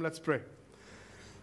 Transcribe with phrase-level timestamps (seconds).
[0.00, 0.40] Come, let's pray.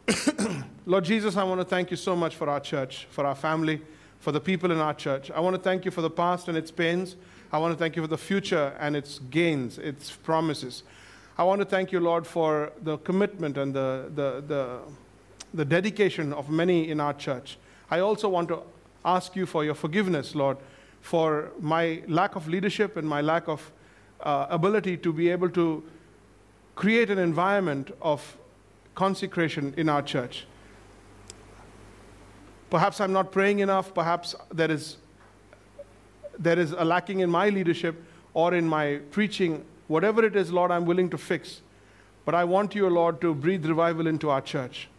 [0.87, 3.81] Lord Jesus, I want to thank you so much for our church, for our family,
[4.19, 5.29] for the people in our church.
[5.29, 7.17] I want to thank you for the past and its pains.
[7.51, 10.81] I want to thank you for the future and its gains, its promises.
[11.37, 14.79] I want to thank you, Lord, for the commitment and the, the, the,
[15.53, 17.59] the dedication of many in our church.
[17.91, 18.63] I also want to
[19.05, 20.57] ask you for your forgiveness, Lord,
[21.01, 23.71] for my lack of leadership and my lack of
[24.21, 25.83] uh, ability to be able to
[26.73, 28.35] create an environment of
[28.97, 30.45] consecration in our church.
[32.69, 34.97] Perhaps I'm not praying enough, perhaps there is,
[36.37, 39.63] there is a lacking in my leadership or in my preaching.
[39.87, 41.61] Whatever it is, Lord, I'm willing to fix.
[42.25, 44.89] But I want you, Lord, to breathe revival into our church.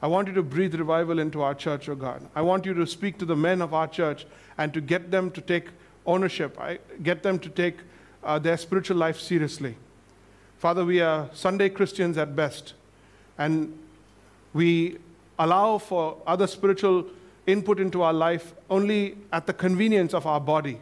[0.00, 2.26] I want you to breathe revival into our church, oh God.
[2.34, 4.24] I want you to speak to the men of our church
[4.56, 5.68] and to get them to take
[6.06, 7.76] ownership, I, get them to take
[8.24, 9.76] uh, their spiritual life seriously.
[10.58, 12.74] Father, we are Sunday Christians at best,
[13.40, 13.76] and
[14.52, 14.98] we
[15.38, 17.06] allow for other spiritual
[17.46, 20.78] input into our life only at the convenience of our body.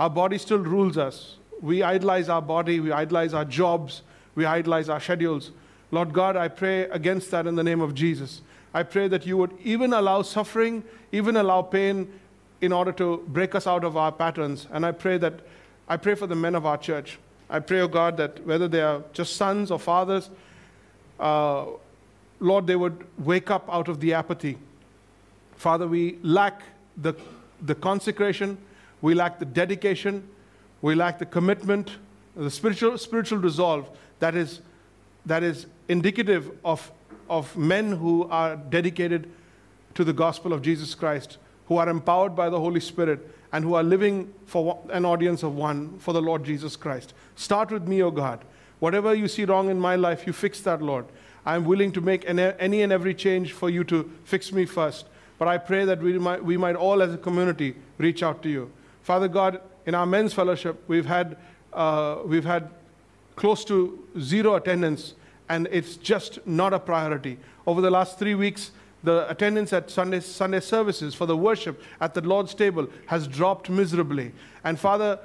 [0.00, 1.36] Our body still rules us.
[1.62, 4.02] We idolize our body, we idolize our jobs,
[4.34, 5.52] we idolize our schedules.
[5.92, 8.42] Lord God, I pray against that in the name of Jesus.
[8.74, 12.12] I pray that you would even allow suffering, even allow pain
[12.60, 14.66] in order to break us out of our patterns.
[14.72, 15.34] And I pray that
[15.86, 17.20] I pray for the men of our church.
[17.48, 20.30] I pray, oh God, that whether they are just sons or fathers,
[21.20, 21.66] uh,
[22.40, 24.58] Lord, they would wake up out of the apathy.
[25.56, 26.62] Father, we lack
[26.96, 27.14] the,
[27.62, 28.58] the consecration,
[29.00, 30.28] we lack the dedication,
[30.82, 31.92] we lack the commitment,
[32.36, 34.60] the spiritual, spiritual resolve that is,
[35.26, 36.90] that is indicative of,
[37.30, 39.30] of men who are dedicated
[39.94, 43.74] to the gospel of Jesus Christ, who are empowered by the Holy Spirit, and who
[43.74, 47.14] are living for an audience of one for the Lord Jesus Christ.
[47.36, 48.44] Start with me, O God.
[48.80, 51.06] Whatever you see wrong in my life, you fix that, Lord.
[51.46, 55.06] I'm willing to make any and every change for you to fix me first.
[55.38, 58.48] But I pray that we might, we might all, as a community, reach out to
[58.48, 58.70] you.
[59.02, 61.36] Father God, in our men's fellowship, we've had,
[61.72, 62.70] uh, we've had
[63.36, 65.14] close to zero attendance,
[65.48, 67.38] and it's just not a priority.
[67.66, 68.70] Over the last three weeks,
[69.02, 73.68] the attendance at Sunday, Sunday services for the worship at the Lord's table has dropped
[73.68, 74.32] miserably.
[74.62, 75.18] And Father,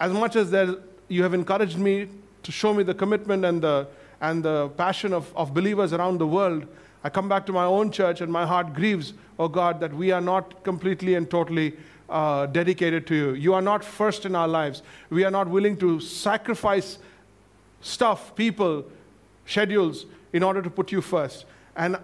[0.00, 0.74] as much as there,
[1.06, 2.08] you have encouraged me
[2.42, 3.86] to show me the commitment and the,
[4.22, 6.64] and the passion of, of believers around the world,
[7.04, 10.12] I come back to my own church and my heart grieves, oh God, that we
[10.12, 11.76] are not completely and totally
[12.08, 13.32] uh, dedicated to you.
[13.32, 14.82] You are not first in our lives.
[15.10, 16.98] We are not willing to sacrifice
[17.80, 18.84] stuff, people,
[19.44, 21.44] schedules in order to put you first.
[21.74, 21.98] And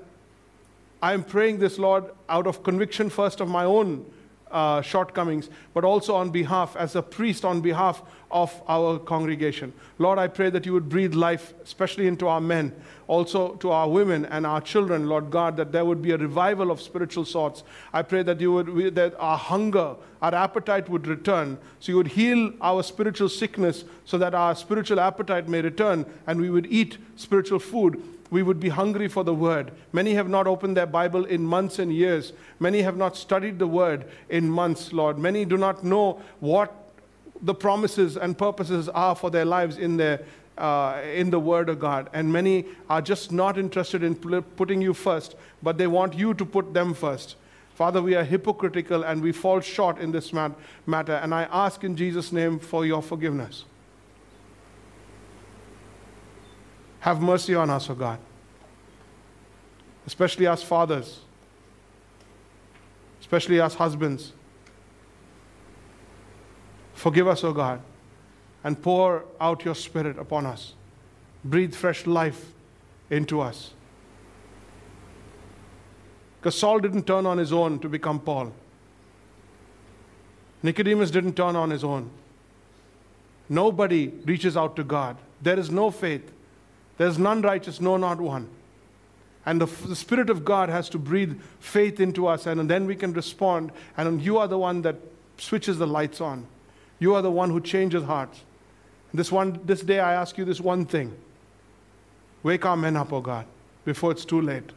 [1.01, 4.05] I'm praying this, Lord, out of conviction first of my own
[4.51, 9.73] uh, shortcomings, but also on behalf, as a priest, on behalf of our congregation.
[9.99, 12.75] Lord, I pray that you would breathe life, especially into our men,
[13.07, 16.71] also to our women and our children, Lord God, that there would be a revival
[16.71, 17.63] of spiritual sorts.
[17.93, 22.09] I pray that you would, that our hunger, our appetite would return, so you would
[22.09, 26.99] heal our spiritual sickness, so that our spiritual appetite may return, and we would eat
[27.17, 29.73] spiritual food we would be hungry for the word.
[29.93, 32.33] Many have not opened their Bible in months and years.
[32.61, 35.19] Many have not studied the word in months, Lord.
[35.19, 36.75] Many do not know what
[37.41, 40.21] the promises and purposes are for their lives in their
[40.59, 42.11] uh, in the Word of God.
[42.13, 46.45] And many are just not interested in putting you first, but they want you to
[46.45, 47.37] put them first.
[47.75, 50.51] Father, we are hypocritical and we fall short in this mat-
[50.85, 51.15] matter.
[51.15, 53.65] And I ask in Jesus' name for your forgiveness.
[57.09, 58.19] Have mercy on us, O God.
[60.07, 61.21] Especially us fathers,
[63.23, 64.35] especially us husbands.
[66.93, 67.81] Forgive us, O God,
[68.63, 70.75] and pour out your Spirit upon us.
[71.43, 72.53] Breathe fresh life
[73.09, 73.73] into us.
[76.39, 78.53] Because Saul didn't turn on his own to become Paul.
[80.63, 82.11] Nicodemus didn't turn on his own.
[83.49, 85.17] Nobody reaches out to God.
[85.41, 86.33] There is no faith
[86.99, 88.49] there's none righteous, no, not one.
[89.47, 92.95] And the, the, Spirit of God has to breathe faith into us, and then we
[92.95, 93.73] can respond.
[93.97, 94.97] And you are the one that
[95.39, 96.47] switches the lights on.
[96.99, 98.43] You are the one who changes hearts.
[99.15, 101.17] This, one, this day, I ask you this one thing
[102.43, 103.47] Wake our men up, O oh God,
[103.85, 104.71] before it's too late.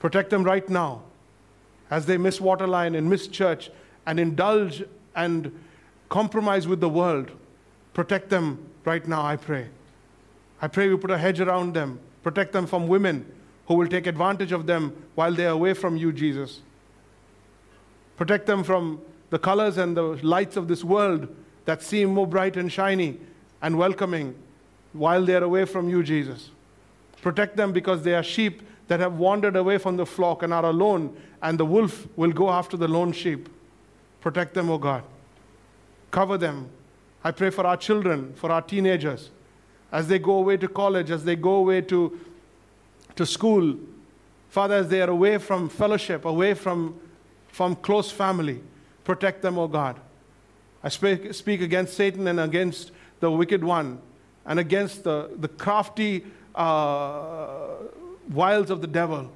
[0.00, 1.02] Protect them right now
[1.90, 3.70] as they miss Waterline and miss church
[4.04, 4.82] and indulge
[5.14, 5.56] and
[6.08, 7.30] compromise with the world.
[7.94, 9.68] Protect them right now, I pray.
[10.62, 13.26] I pray we put a hedge around them, protect them from women
[13.66, 16.60] who will take advantage of them while they are away from you, Jesus.
[18.16, 19.00] Protect them from
[19.30, 21.26] the colors and the lights of this world
[21.64, 23.18] that seem more bright and shiny
[23.60, 24.36] and welcoming,
[24.92, 26.50] while they are away from you, Jesus.
[27.22, 30.66] Protect them because they are sheep that have wandered away from the flock and are
[30.66, 33.48] alone, and the wolf will go after the lone sheep.
[34.20, 35.02] Protect them, O God.
[36.10, 36.68] Cover them.
[37.24, 39.30] I pray for our children, for our teenagers,
[39.92, 42.18] as they go away to college, as they go away to,
[43.14, 43.76] to school.
[44.48, 46.98] Father, as they are away from fellowship, away from,
[47.48, 48.60] from close family,
[49.04, 50.00] protect them, O God.
[50.82, 52.90] I speak, speak against Satan and against
[53.20, 54.00] the wicked one
[54.44, 56.24] and against the, the crafty
[56.54, 57.46] uh,
[58.30, 59.30] wiles of the devil.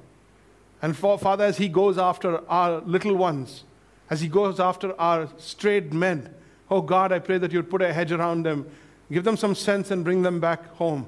[0.81, 3.63] And for, Father, as he goes after our little ones,
[4.09, 6.33] as he goes after our strayed men,
[6.69, 8.69] oh God, I pray that you'd put a hedge around them,
[9.11, 11.07] give them some sense and bring them back home.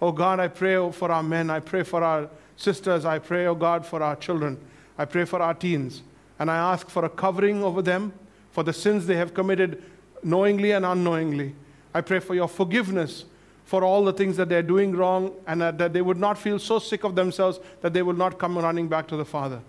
[0.00, 3.46] Oh God, I pray oh, for our men, I pray for our sisters, I pray,
[3.46, 4.58] oh God, for our children,
[4.98, 6.02] I pray for our teens,
[6.38, 8.12] and I ask for a covering over them
[8.50, 9.82] for the sins they have committed
[10.22, 11.54] knowingly and unknowingly.
[11.92, 13.24] I pray for your forgiveness
[13.64, 16.78] for all the things that they're doing wrong and that they would not feel so
[16.78, 19.60] sick of themselves that they will not come running back to the Father.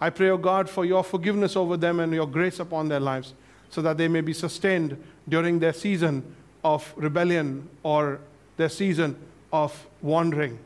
[0.00, 3.00] I pray, O oh God, for your forgiveness over them and your grace upon their
[3.00, 3.34] lives
[3.70, 6.34] so that they may be sustained during their season
[6.66, 8.18] of rebellion or
[8.56, 9.16] their season
[9.52, 10.58] of wandering.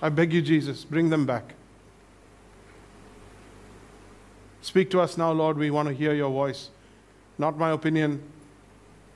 [0.00, 1.54] I beg you, Jesus, bring them back.
[4.60, 5.58] Speak to us now, Lord.
[5.58, 6.68] We want to hear your voice.
[7.36, 8.22] Not my opinion,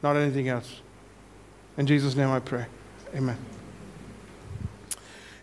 [0.03, 0.81] not anything else.
[1.79, 2.67] In Jesus' name I pray.
[3.15, 3.39] Amen.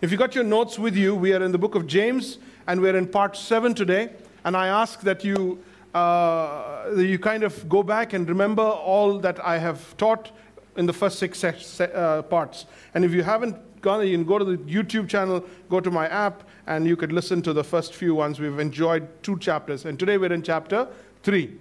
[0.01, 2.81] If you got your notes with you, we are in the book of James and
[2.81, 4.09] we're in part seven today.
[4.43, 9.43] And I ask that you, uh, you kind of go back and remember all that
[9.45, 10.31] I have taught
[10.75, 12.65] in the first six uh, parts.
[12.93, 16.07] And if you haven't gone, you can go to the YouTube channel, go to my
[16.07, 18.39] app, and you could listen to the first few ones.
[18.39, 19.85] We've enjoyed two chapters.
[19.85, 20.87] And today we're in chapter
[21.23, 21.57] 3.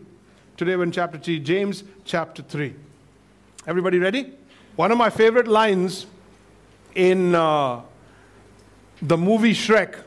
[0.56, 2.74] Today we're in chapter 3, James chapter 3.
[3.66, 4.32] Everybody ready?
[4.76, 6.06] One of my favorite lines
[6.94, 7.82] in uh,
[9.02, 10.02] the movie Shrek.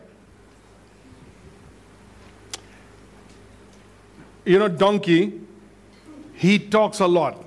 [4.46, 5.42] You know, Donkey,
[6.34, 7.44] he talks a lot.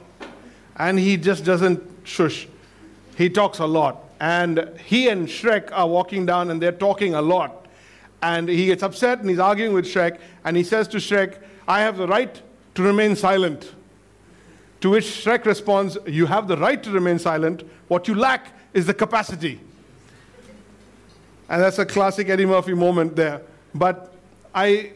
[0.77, 2.47] And he just doesn't shush.
[3.17, 7.23] He talks a lot and he and Shrek are walking down and they're talking a
[7.23, 7.67] lot.
[8.23, 11.81] And he gets upset and he's arguing with Shrek, and he says to Shrek, I
[11.81, 12.41] have the right
[12.75, 13.73] to remain silent.
[14.81, 17.63] To which Shrek responds, You have the right to remain silent.
[17.87, 19.61] What you lack is the capacity.
[21.49, 23.41] And that's a classic Eddie Murphy moment there.
[23.75, 24.13] But
[24.55, 24.93] I,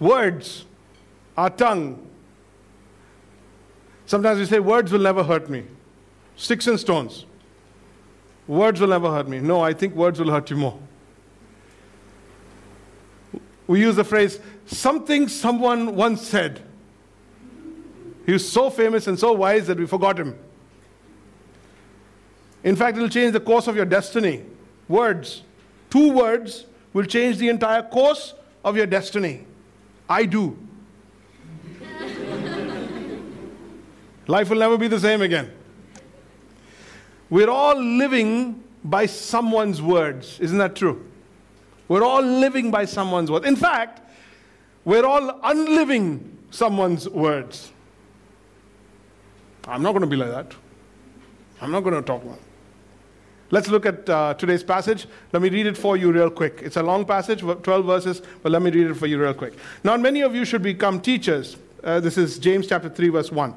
[0.00, 0.64] words,
[1.36, 2.06] our tongue,
[4.06, 5.64] sometimes we say, Words will never hurt me.
[6.36, 7.24] Sticks and stones.
[8.46, 9.40] Words will never hurt me.
[9.40, 10.78] No, I think words will hurt you more.
[13.66, 16.62] We use the phrase, something someone once said.
[18.24, 20.38] He was so famous and so wise that we forgot him.
[22.62, 24.44] In fact, it will change the course of your destiny.
[24.88, 25.42] Words.
[25.90, 28.34] Two words will change the entire course
[28.64, 29.46] of your destiny.
[30.08, 30.56] I do.
[34.28, 35.52] Life will never be the same again.
[37.30, 40.38] We're all living by someone's words.
[40.40, 41.04] Isn't that true?
[41.88, 43.46] We're all living by someone's words.
[43.46, 44.00] In fact,
[44.84, 47.72] we're all unliving someone's words.
[49.66, 50.52] I'm not going to be like that.
[51.60, 52.40] I'm not going to talk like
[53.50, 55.06] Let's look at uh, today's passage.
[55.32, 56.60] Let me read it for you real quick.
[56.62, 59.54] It's a long passage, 12 verses, but let me read it for you real quick.
[59.84, 61.56] Now, many of you should become teachers.
[61.84, 63.54] Uh, this is James chapter 3, verse 1.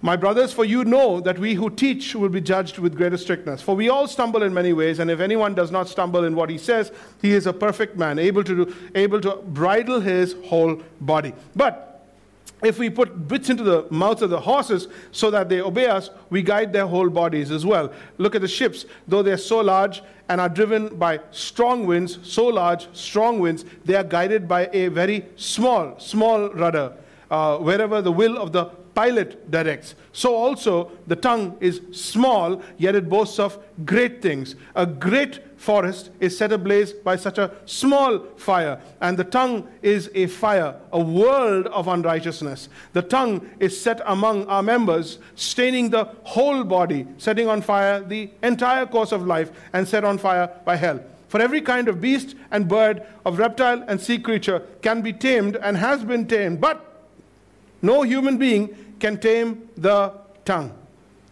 [0.00, 3.60] My brothers, for you know that we who teach will be judged with greater strictness.
[3.60, 6.50] For we all stumble in many ways, and if anyone does not stumble in what
[6.50, 10.80] he says, he is a perfect man, able to, do, able to bridle his whole
[11.00, 11.34] body.
[11.56, 11.97] But
[12.62, 16.10] if we put bits into the mouths of the horses so that they obey us,
[16.30, 17.92] we guide their whole bodies as well.
[18.18, 22.46] Look at the ships, though they're so large and are driven by strong winds, so
[22.46, 26.92] large, strong winds, they are guided by a very small, small rudder.
[27.30, 29.94] Uh, wherever the will of the pilot directs.
[30.12, 34.56] So also the tongue is small, yet it boasts of great things.
[34.74, 40.10] A great forest is set ablaze by such a small fire, and the tongue is
[40.16, 42.68] a fire, a world of unrighteousness.
[42.92, 48.28] The tongue is set among our members, staining the whole body, setting on fire the
[48.42, 50.98] entire course of life, and set on fire by hell.
[51.28, 55.54] For every kind of beast and bird, of reptile and sea creature can be tamed
[55.54, 56.84] and has been tamed, but
[57.80, 60.12] no human being can tame the
[60.44, 60.72] tongue.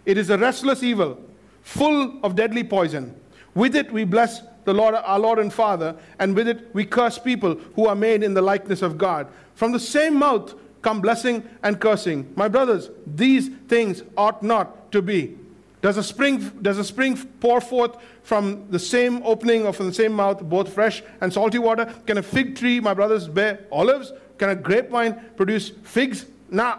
[0.05, 1.19] It is a restless evil,
[1.63, 3.15] full of deadly poison.
[3.55, 7.19] With it we bless the Lord, our Lord and Father, and with it we curse
[7.19, 9.29] people who are made in the likeness of God.
[9.55, 12.33] From the same mouth come blessing and cursing.
[12.37, 15.37] My brothers, these things ought not to be.
[15.83, 19.95] Does a spring, does a spring pour forth from the same opening or from the
[19.95, 21.93] same mouth both fresh and salty water?
[22.07, 24.13] Can a fig tree, my brothers, bear olives?
[24.39, 26.27] Can a grapevine produce figs?
[26.51, 26.79] Nah.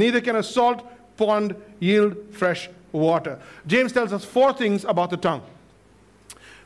[0.00, 0.80] Neither can a salt
[1.18, 3.38] pond yield fresh water.
[3.66, 5.42] James tells us four things about the tongue.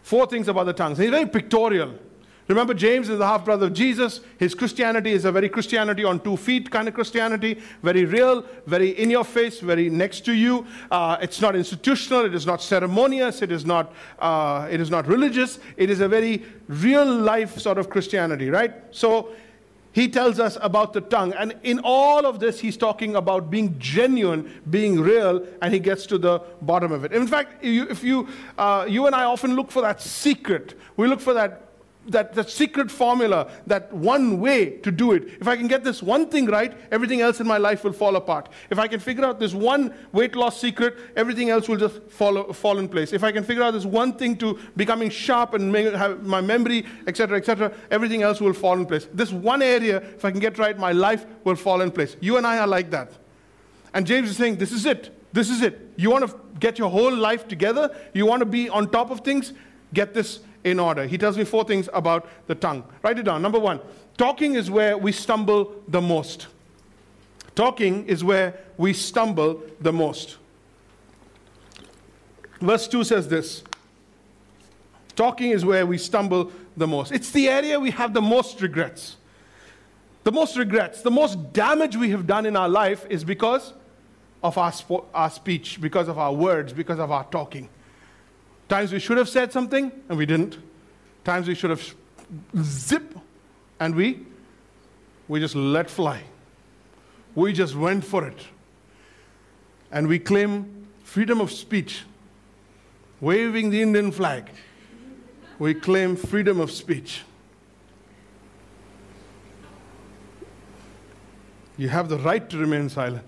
[0.02, 0.94] Four things about the tongue.
[0.94, 1.98] So he's very pictorial.
[2.46, 4.20] Remember, James is the half brother of Jesus.
[4.38, 8.90] His Christianity is a very Christianity on two feet kind of Christianity, very real, very
[8.90, 10.64] in your face, very next to you.
[10.90, 15.08] Uh, it's not institutional, it is not ceremonious, it is not, uh, it is not
[15.08, 15.58] religious.
[15.76, 18.74] It is a very real life sort of Christianity, right?
[18.90, 19.30] So
[19.94, 21.32] he tells us about the tongue.
[21.34, 26.04] And in all of this, he's talking about being genuine, being real, and he gets
[26.06, 27.12] to the bottom of it.
[27.12, 28.26] In fact, if you,
[28.58, 31.63] uh, you and I often look for that secret, we look for that
[32.08, 35.24] that, that secret formula, that one way to do it.
[35.40, 38.16] If I can get this one thing right, everything else in my life will fall
[38.16, 38.48] apart.
[38.70, 42.52] If I can figure out this one weight loss secret, everything else will just fall,
[42.52, 43.12] fall in place.
[43.12, 46.86] If I can figure out this one thing to becoming sharp and have my memory,
[47.06, 49.08] etc., etc., everything else will fall in place.
[49.12, 52.16] This one area, if I can get right, my life will fall in place.
[52.20, 53.12] You and I are like that.
[53.92, 55.14] And James is saying, this is it.
[55.32, 55.92] This is it.
[55.96, 57.94] You want to get your whole life together?
[58.12, 59.52] You want to be on top of things?
[59.92, 61.06] Get this in order.
[61.06, 62.84] He tells me four things about the tongue.
[63.02, 63.42] Write it down.
[63.42, 63.80] Number one,
[64.16, 66.48] talking is where we stumble the most.
[67.54, 70.38] Talking is where we stumble the most.
[72.60, 73.62] Verse 2 says this
[75.14, 77.12] Talking is where we stumble the most.
[77.12, 79.16] It's the area we have the most regrets.
[80.24, 83.74] The most regrets, the most damage we have done in our life is because
[84.42, 84.72] of our,
[85.12, 87.68] our speech, because of our words, because of our talking.
[88.68, 90.58] Times we should have said something and we didn't.
[91.24, 91.94] Times we should have
[92.62, 93.18] zip
[93.80, 94.26] and we
[95.28, 96.22] we just let fly.
[97.34, 98.38] We just went for it.
[99.90, 102.02] And we claim freedom of speech.
[103.20, 104.50] Waving the Indian flag.
[105.58, 107.22] We claim freedom of speech.
[111.76, 113.26] You have the right to remain silent,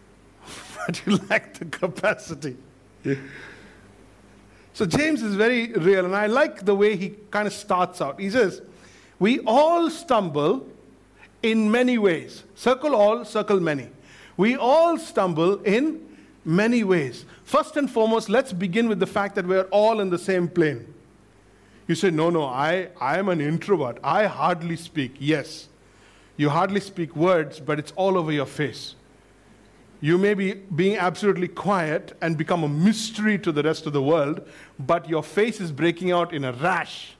[0.86, 2.56] but you lack the capacity.
[4.80, 8.18] So James is very real, and I like the way he kind of starts out.
[8.18, 8.62] He says,
[9.18, 10.66] We all stumble
[11.42, 12.44] in many ways.
[12.54, 13.90] Circle all, circle many.
[14.38, 16.00] We all stumble in
[16.46, 17.26] many ways.
[17.44, 20.94] First and foremost, let's begin with the fact that we're all in the same plane.
[21.86, 23.98] You say, No, no, I, I am an introvert.
[24.02, 25.12] I hardly speak.
[25.18, 25.68] Yes,
[26.38, 28.94] you hardly speak words, but it's all over your face.
[30.00, 34.00] You may be being absolutely quiet and become a mystery to the rest of the
[34.00, 34.40] world,
[34.78, 37.16] but your face is breaking out in a rash.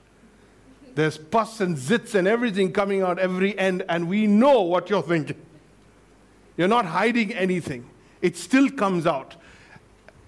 [0.95, 5.03] There's pus and zits and everything coming out every end, and we know what you're
[5.03, 5.37] thinking.
[6.57, 7.87] You're not hiding anything,
[8.21, 9.35] it still comes out.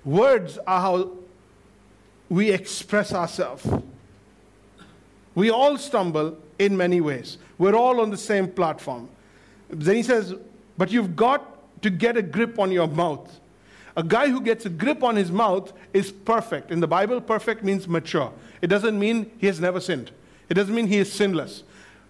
[0.05, 1.11] Words are how
[2.29, 3.67] we express ourselves.
[5.33, 7.37] We all stumble in many ways.
[7.57, 9.09] We're all on the same platform.
[9.69, 10.35] Then he says,
[10.77, 11.52] But you've got
[11.83, 13.39] to get a grip on your mouth.
[13.95, 16.71] A guy who gets a grip on his mouth is perfect.
[16.71, 18.33] In the Bible, perfect means mature.
[18.61, 20.11] It doesn't mean he has never sinned,
[20.49, 21.63] it doesn't mean he is sinless.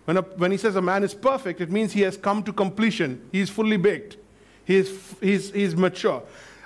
[0.06, 2.52] When, a, when he says a man is perfect, it means he has come to
[2.52, 3.22] completion.
[3.32, 4.18] He is fully baked.
[4.66, 6.22] He is, he's, he's mature.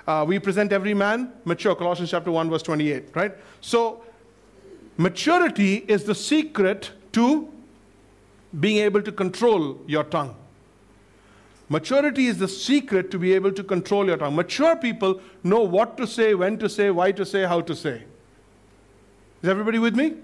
[0.08, 3.32] Uh, we present every man mature, Colossians chapter 1, verse 28, right?
[3.60, 4.02] So,
[4.96, 7.48] maturity is the secret to
[8.58, 10.34] being able to control your tongue.
[11.68, 14.34] Maturity is the secret to be able to control your tongue.
[14.34, 18.02] Mature people know what to say, when to say, why to say, how to say.
[19.42, 20.14] Is everybody with me?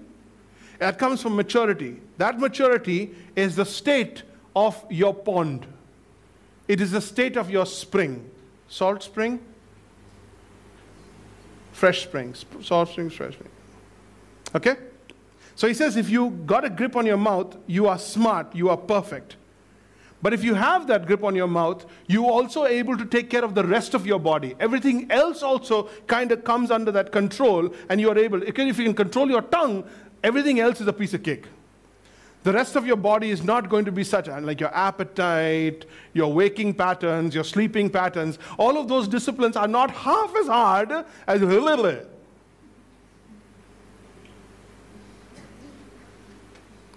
[0.79, 2.01] That comes from maturity.
[2.17, 4.23] That maturity is the state
[4.55, 5.67] of your pond.
[6.67, 8.29] It is the state of your spring.
[8.67, 9.39] Salt spring,
[11.71, 12.33] fresh spring.
[12.61, 13.51] Salt spring, fresh spring.
[14.55, 14.75] Okay?
[15.55, 18.69] So he says if you got a grip on your mouth, you are smart, you
[18.69, 19.35] are perfect.
[20.25, 23.29] But if you have that grip on your mouth, you are also able to take
[23.29, 24.55] care of the rest of your body.
[24.59, 28.73] Everything else also kind of comes under that control, and you are able, if you
[28.73, 29.83] can control your tongue,
[30.23, 31.45] everything else is a piece of cake.
[32.41, 35.85] The rest of your body is not going to be such, uh, like your appetite,
[36.13, 38.39] your waking patterns, your sleeping patterns.
[38.57, 41.99] All of those disciplines are not half as hard as.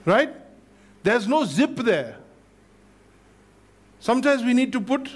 [0.06, 0.35] Right?
[1.02, 2.16] There's no zip there.
[4.00, 5.11] Sometimes we need to put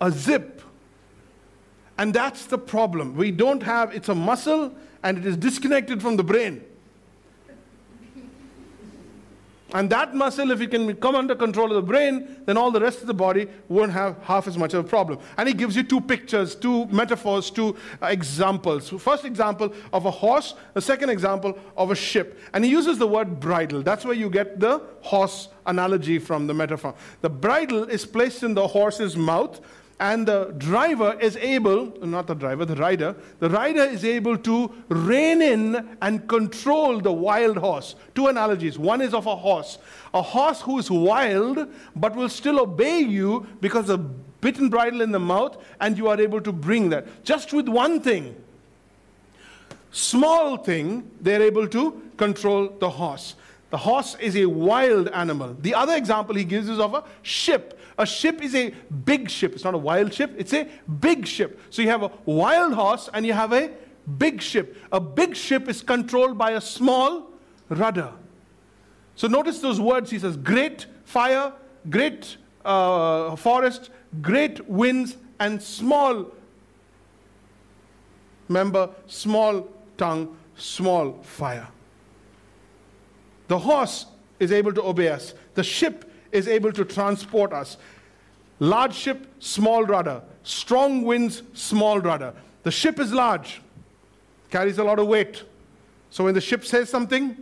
[0.00, 0.62] a zip.
[1.98, 3.16] And that's the problem.
[3.16, 6.64] We don't have, it's a muscle and it is disconnected from the brain.
[9.74, 12.80] And that muscle, if it can come under control of the brain, then all the
[12.80, 15.18] rest of the body won't have half as much of a problem.
[15.36, 18.88] And he gives you two pictures, two metaphors, two uh, examples.
[18.88, 22.40] First example of a horse, the second example of a ship.
[22.54, 23.82] And he uses the word bridle.
[23.82, 26.94] That's where you get the horse analogy from the metaphor.
[27.20, 29.60] The bridle is placed in the horse's mouth,
[30.00, 34.72] and the driver is able, not the driver, the rider, the rider is able to
[34.88, 37.96] rein in and control the wild horse.
[38.14, 38.78] Two analogies.
[38.78, 39.78] One is of a horse.
[40.14, 44.02] A horse who is wild but will still obey you because of a
[44.40, 47.24] bitten bridle in the mouth, and you are able to bring that.
[47.24, 48.36] Just with one thing,
[49.90, 53.34] small thing, they're able to control the horse.
[53.70, 55.56] The horse is a wild animal.
[55.60, 57.77] The other example he gives is of a ship.
[57.98, 58.70] A ship is a
[59.04, 59.54] big ship.
[59.54, 60.68] It's not a wild ship, it's a
[61.00, 61.60] big ship.
[61.70, 63.70] So you have a wild horse and you have a
[64.16, 64.76] big ship.
[64.92, 67.28] A big ship is controlled by a small
[67.68, 68.12] rudder.
[69.16, 71.52] So notice those words he says great fire,
[71.90, 73.90] great uh, forest,
[74.22, 76.32] great winds, and small
[78.48, 81.68] member, small tongue, small fire.
[83.48, 84.06] The horse
[84.38, 85.34] is able to obey us.
[85.54, 87.76] The ship is able to transport us.
[88.60, 90.22] Large ship, small rudder.
[90.42, 92.32] Strong winds, small rudder.
[92.62, 93.60] The ship is large,
[94.50, 95.44] carries a lot of weight.
[96.10, 97.36] So when the ship says something,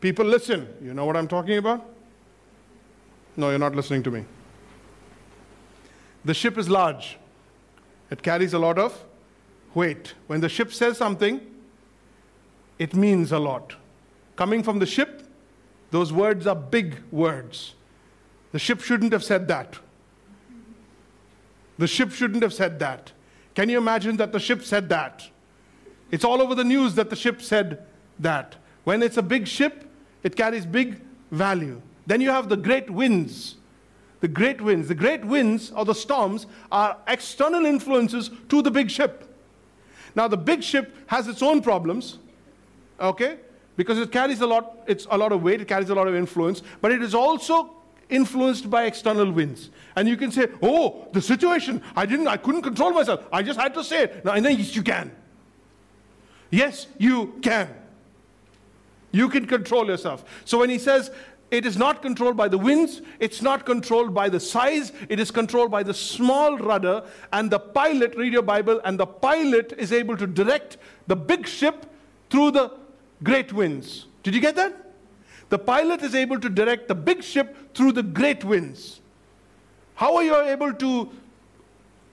[0.00, 0.68] people listen.
[0.82, 1.84] You know what I'm talking about?
[3.36, 4.24] No, you're not listening to me.
[6.24, 7.16] The ship is large,
[8.10, 9.04] it carries a lot of
[9.74, 10.14] weight.
[10.26, 11.40] When the ship says something,
[12.78, 13.76] it means a lot.
[14.36, 15.22] Coming from the ship,
[15.90, 17.74] those words are big words.
[18.52, 19.78] The ship shouldn't have said that.
[21.78, 23.12] The ship shouldn't have said that.
[23.54, 25.28] Can you imagine that the ship said that?
[26.10, 27.84] It's all over the news that the ship said
[28.18, 28.56] that.
[28.84, 29.84] When it's a big ship,
[30.22, 31.00] it carries big
[31.30, 31.80] value.
[32.06, 33.56] Then you have the great winds.
[34.20, 34.88] The great winds.
[34.88, 39.24] The great winds or the storms are external influences to the big ship.
[40.16, 42.18] Now, the big ship has its own problems,
[42.98, 43.38] okay?
[43.76, 46.14] Because it carries a lot, it's a lot of weight, it carries a lot of
[46.14, 47.77] influence, but it is also
[48.10, 49.70] influenced by external winds.
[49.96, 53.26] And you can say, oh, the situation, I didn't, I couldn't control myself.
[53.32, 54.24] I just had to say it.
[54.24, 55.10] Now, and then yes, you can.
[56.50, 57.68] Yes, you can.
[59.10, 60.24] You can control yourself.
[60.44, 61.10] So when he says
[61.50, 65.30] it is not controlled by the winds, it's not controlled by the size, it is
[65.30, 69.92] controlled by the small rudder, and the pilot, read your Bible, and the pilot is
[69.92, 71.86] able to direct the big ship
[72.28, 72.70] through the
[73.22, 74.06] great winds.
[74.22, 74.87] Did you get that?
[75.48, 79.00] The pilot is able to direct the big ship through the great winds.
[79.94, 81.10] How are you able to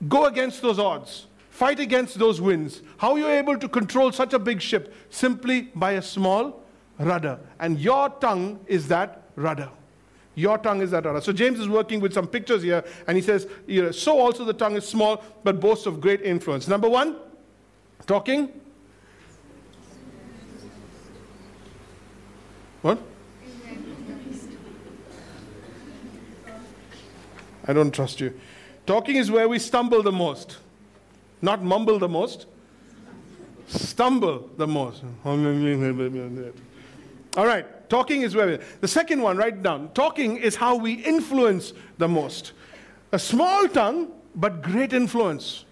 [0.07, 1.27] go against those odds?
[1.49, 2.81] Fight against those winds?
[2.97, 4.93] How are you able to control such a big ship?
[5.09, 6.63] Simply by a small
[6.99, 7.39] rudder.
[7.59, 9.69] And your tongue is that rudder.
[10.35, 11.21] Your tongue is that rudder.
[11.21, 13.47] So James is working with some pictures here, and he says,
[13.91, 16.67] so also the tongue is small, but boasts of great influence.
[16.67, 17.15] Number one,
[18.05, 18.51] talking.
[22.81, 22.99] What?
[27.65, 28.33] I don't trust you.
[28.85, 30.57] Talking is where we stumble the most,
[31.41, 32.45] not mumble the most,
[33.67, 35.03] stumble the most.
[37.37, 39.89] All right, talking is where we, the second one, write down.
[39.93, 42.53] Talking is how we influence the most.
[43.11, 45.65] A small tongue, but great influence.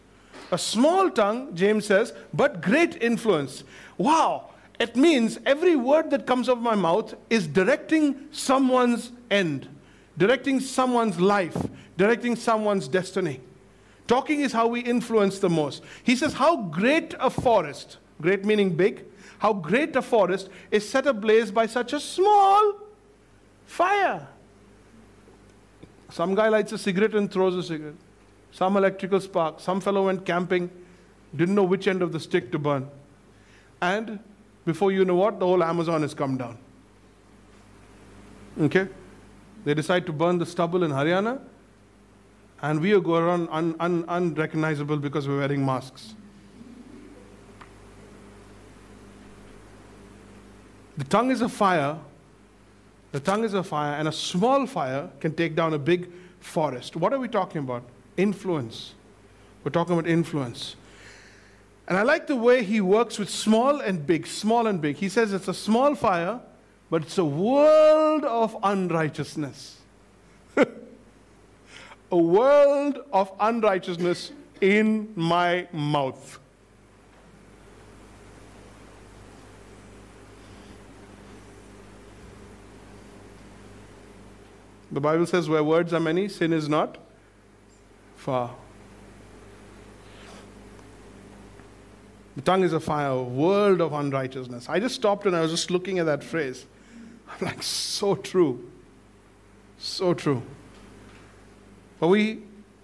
[0.51, 3.63] A small tongue, James says, but great influence.
[3.97, 9.67] Wow, it means every word that comes out of my mouth is directing someone's end,
[10.17, 11.57] directing someone's life,
[11.97, 13.39] directing someone's destiny.
[14.07, 15.83] Talking is how we influence the most.
[16.03, 19.05] He says, How great a forest, great meaning big,
[19.39, 22.75] how great a forest is set ablaze by such a small
[23.65, 24.27] fire.
[26.09, 27.95] Some guy lights a cigarette and throws a cigarette.
[28.51, 29.59] Some electrical spark.
[29.59, 30.69] Some fellow went camping,
[31.35, 32.87] didn't know which end of the stick to burn.
[33.81, 34.19] And
[34.65, 36.57] before you know what, the whole Amazon has come down.
[38.61, 38.87] Okay?
[39.65, 41.41] They decide to burn the stubble in Haryana
[42.63, 46.15] and we go around un, un, unrecognizable because we're wearing masks.
[50.97, 51.99] The tongue is a fire.
[53.11, 56.95] The tongue is a fire, and a small fire can take down a big forest.
[56.95, 57.83] What are we talking about?
[58.15, 58.93] Influence.
[59.65, 60.77] We're talking about influence.
[61.89, 64.95] And I like the way he works with small and big, small and big.
[64.95, 66.39] He says it's a small fire,
[66.89, 69.79] but it's a world of unrighteousness
[72.13, 76.39] a world of unrighteousness in my mouth.
[84.91, 86.99] The Bible says, where words are many, sin is not
[88.15, 88.51] far.
[92.35, 94.69] The tongue is a fire, a world of unrighteousness.
[94.69, 96.67] I just stopped and I was just looking at that phrase.
[97.27, 98.69] I'm like, so true.
[99.79, 100.43] So true.
[102.03, 102.41] But we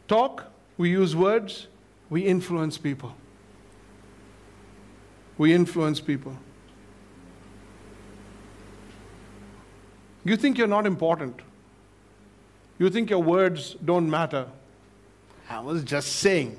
[0.07, 0.45] talk,
[0.77, 1.67] we use words,
[2.09, 3.13] we influence people.
[5.37, 6.37] We influence people.
[10.23, 11.41] You think you're not important.
[12.77, 14.47] You think your words don't matter.
[15.49, 16.57] I was just saying.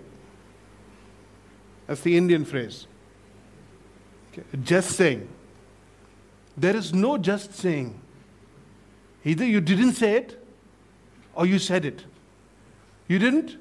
[1.86, 2.86] That's the Indian phrase.
[4.34, 4.42] Okay.
[4.62, 5.26] Just saying.
[6.58, 7.98] There is no just saying.
[9.24, 10.46] Either you didn't say it
[11.34, 12.04] or you said it.
[13.10, 13.56] You didn't?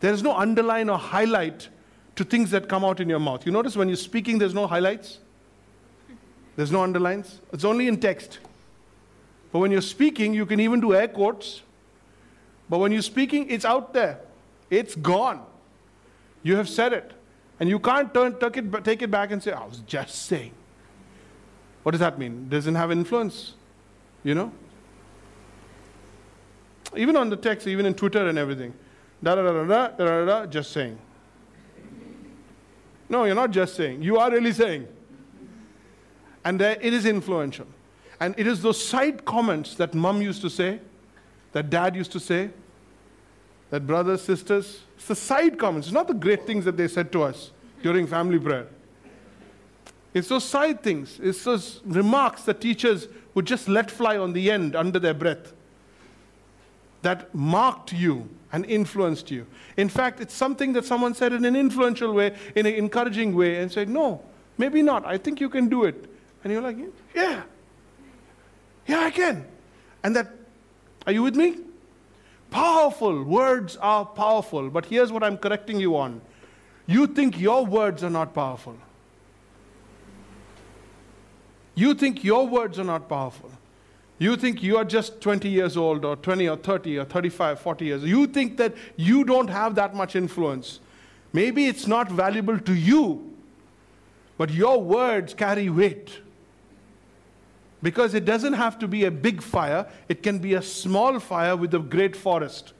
[0.00, 1.68] There is no underline or highlight
[2.16, 3.46] to things that come out in your mouth.
[3.46, 5.18] You notice when you're speaking, there's no highlights?
[6.56, 7.40] There's no underlines?
[7.52, 8.40] It's only in text.
[9.52, 11.62] But when you're speaking, you can even do air quotes.
[12.68, 14.18] But when you're speaking, it's out there.
[14.70, 15.46] It's gone.
[16.42, 17.12] You have said it.
[17.60, 20.50] And you can't turn, take, it, take it back and say, I was just saying.
[21.84, 22.48] What does that mean?
[22.48, 23.54] Doesn't have influence,
[24.24, 24.50] you know?
[26.96, 28.74] Even on the text, even in Twitter and everything.
[29.22, 30.98] Da da da da da da da, da just saying.
[33.08, 34.02] No, you're not just saying.
[34.02, 34.88] You are really saying.
[36.44, 37.66] And there, it is influential.
[38.20, 40.80] And it is those side comments that mom used to say,
[41.52, 42.50] that dad used to say,
[43.70, 45.88] that brothers, sisters, it's the side comments.
[45.88, 47.50] It's not the great things that they said to us
[47.82, 48.68] during family prayer.
[50.12, 51.18] It's those side things.
[51.22, 55.52] It's those remarks that teachers would just let fly on the end under their breath
[57.04, 59.46] that marked you and influenced you.
[59.76, 63.60] In fact, it's something that someone said in an influential way, in an encouraging way,
[63.60, 64.22] and said, No,
[64.58, 65.06] maybe not.
[65.06, 66.10] I think you can do it.
[66.42, 66.76] And you're like,
[67.14, 67.42] Yeah,
[68.86, 69.46] yeah, I can.
[70.02, 70.32] And that,
[71.06, 71.58] are you with me?
[72.50, 73.24] Powerful.
[73.24, 74.70] Words are powerful.
[74.70, 76.20] But here's what I'm correcting you on
[76.86, 78.76] you think your words are not powerful.
[81.74, 83.50] You think your words are not powerful.
[84.18, 87.84] You think you are just 20 years old or 20 or 30 or 35, 40
[87.84, 88.04] years.
[88.04, 90.80] You think that you don't have that much influence.
[91.32, 93.34] Maybe it's not valuable to you,
[94.38, 96.20] but your words carry weight.
[97.82, 101.56] Because it doesn't have to be a big fire, it can be a small fire
[101.56, 102.72] with a great forest.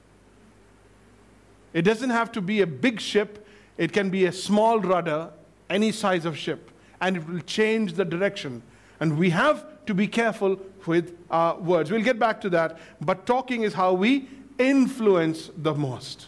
[1.73, 3.45] It doesn't have to be a big ship,
[3.77, 5.31] it can be a small rudder,
[5.69, 6.71] any size of ship,
[7.01, 8.63] and it will change the direction.
[9.01, 11.90] And we have to be careful with our words.
[11.90, 12.78] We'll get back to that.
[13.00, 16.26] But talking is how we influence the most.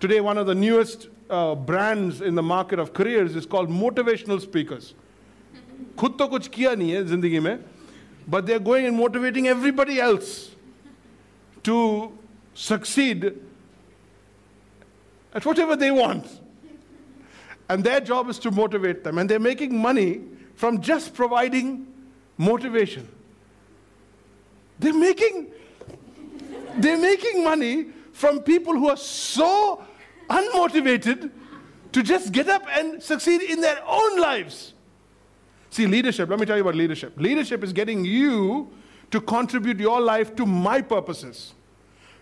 [0.00, 4.40] Today, one of the newest uh, brands in the market of careers is called motivational
[4.40, 4.94] speakers.
[5.96, 7.58] खुद तो कुछ किया नहीं है जिंदगी में
[8.28, 10.50] but they're going and motivating everybody else
[11.62, 12.12] to
[12.54, 13.40] succeed
[15.32, 16.40] at whatever they want.
[17.70, 19.18] And their job is to motivate them.
[19.18, 20.22] And they're making money
[20.54, 21.86] from just providing
[22.37, 23.07] motivation.
[24.79, 25.51] They're making,
[26.77, 29.83] they're making money from people who are so
[30.29, 31.31] unmotivated
[31.91, 34.73] to just get up and succeed in their own lives.
[35.69, 37.13] See, leadership, let me tell you about leadership.
[37.17, 38.71] Leadership is getting you
[39.11, 41.53] to contribute your life to my purposes,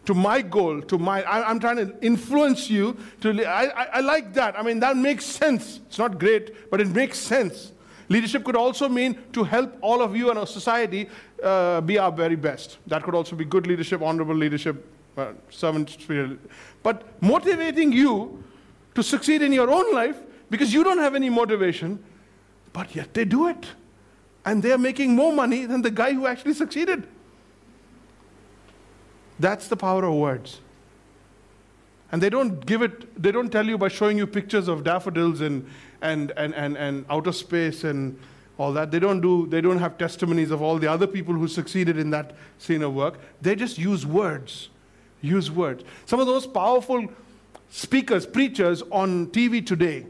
[0.06, 1.24] to my goal, to my.
[1.24, 3.46] I, am trying to influence you to.
[3.46, 4.58] I, I, I like that.
[4.58, 5.80] I mean, that makes sense.
[5.88, 7.72] It's not great, but it makes sense.
[8.12, 11.08] Leadership could also mean to help all of you and our society
[11.42, 12.78] uh, be our very best.
[12.88, 16.38] That could also be good leadership, honorable leadership, uh, servant spirit.
[16.84, 18.44] But motivating you
[18.96, 20.18] to succeed in your own life
[20.50, 22.04] because you don't have any motivation,
[22.74, 23.66] but yet they do it.
[24.44, 27.08] And they're making more money than the guy who actually succeeded.
[29.40, 30.60] That's the power of words.
[32.12, 35.40] And they don't give it, they don't tell you by showing you pictures of daffodils
[35.40, 35.66] and,
[36.02, 38.18] and, and, and, and outer space and
[38.58, 38.92] all that.
[38.92, 42.10] They don't do, they don't have testimonies of all the other people who succeeded in
[42.12, 43.20] that scene of work.
[43.42, 44.70] They just use words.
[45.22, 45.84] Use words.
[46.06, 47.08] Some of those powerful
[47.70, 50.06] speakers, preachers on TV today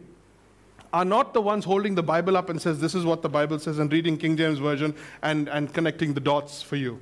[0.93, 3.59] are not the ones holding the Bible up and says, this is what the Bible
[3.59, 6.99] says, and reading King James Version and, and connecting the dots for you.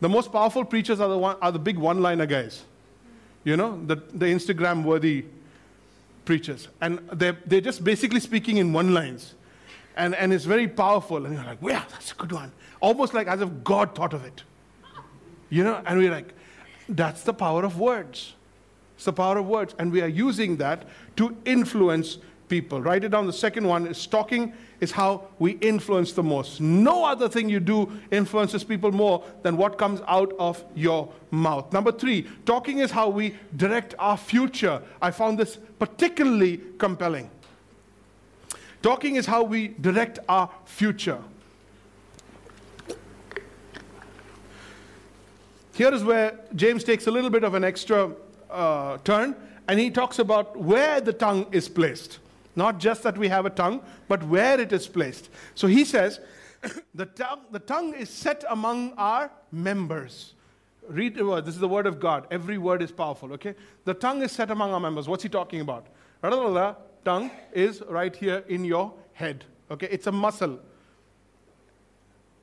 [0.00, 2.64] The most powerful preachers are the, one, are the big one-liner guys
[3.46, 5.24] you know, the, the Instagram worthy
[6.26, 6.68] preachers.
[6.82, 9.34] And they're, they're just basically speaking in one lines.
[9.96, 11.24] And, and it's very powerful.
[11.24, 12.52] And you're like, yeah, that's a good one.
[12.80, 14.42] Almost like as if God thought of it.
[15.48, 16.34] You know, and we're like,
[16.88, 18.34] that's the power of words.
[18.96, 19.74] It's the power of words.
[19.78, 20.86] And we are using that
[21.16, 22.80] to influence people.
[22.80, 23.26] Write it down.
[23.26, 26.60] The second one is talking is how we influence the most.
[26.60, 31.72] No other thing you do influences people more than what comes out of your mouth.
[31.72, 34.82] Number three, talking is how we direct our future.
[35.00, 37.30] I found this particularly compelling.
[38.82, 41.18] Talking is how we direct our future.
[45.72, 48.10] Here is where James takes a little bit of an extra
[48.50, 49.36] uh, turn
[49.68, 52.18] and he talks about where the tongue is placed.
[52.56, 55.28] Not just that we have a tongue, but where it is placed.
[55.54, 56.20] So he says,
[56.94, 60.32] the tongue, the tongue is set among our members.
[60.88, 61.44] Read the word.
[61.44, 62.26] This is the word of God.
[62.30, 63.54] Every word is powerful, okay?
[63.84, 65.06] The tongue is set among our members.
[65.08, 65.86] What's he talking about?
[66.22, 69.86] The Tongue is right here in your head, okay?
[69.92, 70.58] It's a muscle.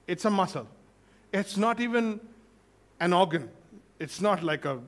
[0.07, 0.67] It's a muscle.
[1.33, 2.21] It's not even
[3.01, 3.49] an organ.
[3.99, 4.79] It's not like a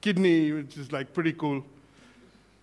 [0.00, 1.62] kidney, which is like pretty cool,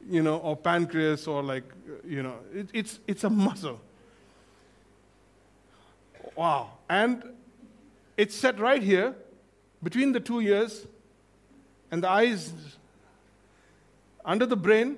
[0.10, 3.80] you know, or pancreas, or like, uh, you know, it, it's, it's a muscle.
[6.36, 6.72] Wow.
[6.90, 7.24] And
[8.18, 9.16] it's set right here
[9.84, 10.86] between the two ears
[11.92, 12.54] and the eyes
[14.24, 14.98] under the brain.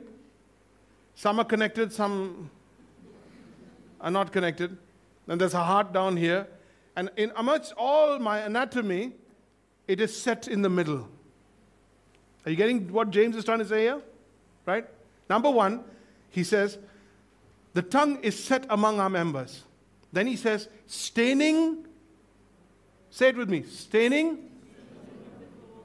[1.16, 2.50] Some are connected, some
[4.02, 4.78] are not connected.
[5.28, 6.48] Then there's a heart down here.
[6.96, 9.14] And in amongst all my anatomy,
[9.88, 11.08] it is set in the middle.
[12.46, 14.02] Are you getting what James is trying to say here?
[14.66, 14.86] Right?
[15.30, 15.84] Number one,
[16.30, 16.78] he says,
[17.74, 19.64] the tongue is set among our members.
[20.12, 21.86] Then he says, staining,
[23.10, 24.50] say it with me, staining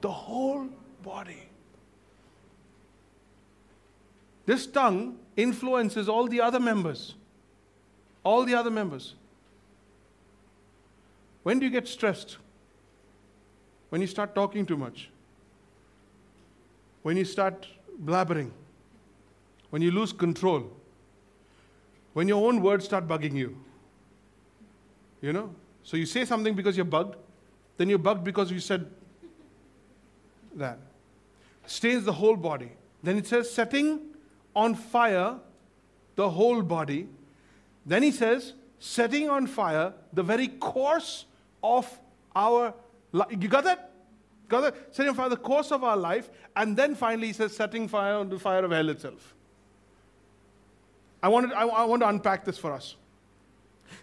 [0.01, 0.69] the whole
[1.03, 1.49] body.
[4.45, 7.15] This tongue influences all the other members.
[8.23, 9.15] All the other members.
[11.43, 12.37] When do you get stressed?
[13.89, 15.09] When you start talking too much,
[17.01, 17.67] when you start
[18.03, 18.51] blabbering,
[19.69, 20.71] when you lose control,
[22.13, 23.57] when your own words start bugging you.
[25.21, 25.53] You know?
[25.83, 27.15] So you say something because you're bugged,
[27.77, 28.89] then you're bugged because you said
[30.55, 30.79] that.
[31.65, 32.71] Stains the whole body.
[33.03, 34.01] Then it says, setting
[34.55, 35.35] on fire
[36.15, 37.07] the whole body.
[37.85, 41.25] Then he says, setting on fire the very course
[41.63, 41.99] of
[42.35, 42.73] our
[43.11, 43.27] life.
[43.31, 43.91] you got that?
[44.47, 44.95] Got that?
[44.95, 48.29] Setting fire the course of our life, and then finally he says, setting fire on
[48.29, 49.35] the fire of hell itself.
[51.21, 52.95] I, wanted, I, I want to unpack this for us.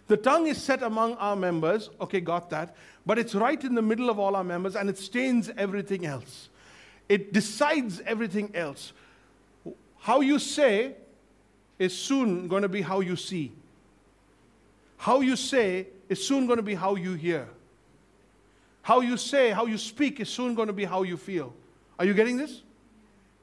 [0.08, 1.90] The tongue is set among our members.
[2.00, 2.76] Okay, got that.
[3.04, 6.48] But it's right in the middle of all our members and it stains everything else.
[7.08, 8.92] It decides everything else.
[9.98, 10.94] How you say
[11.78, 13.52] is soon going to be how you see.
[14.96, 17.48] How you say is soon going to be how you hear.
[18.82, 21.52] How you say, how you speak is soon going to be how you feel.
[21.98, 22.62] Are you getting this?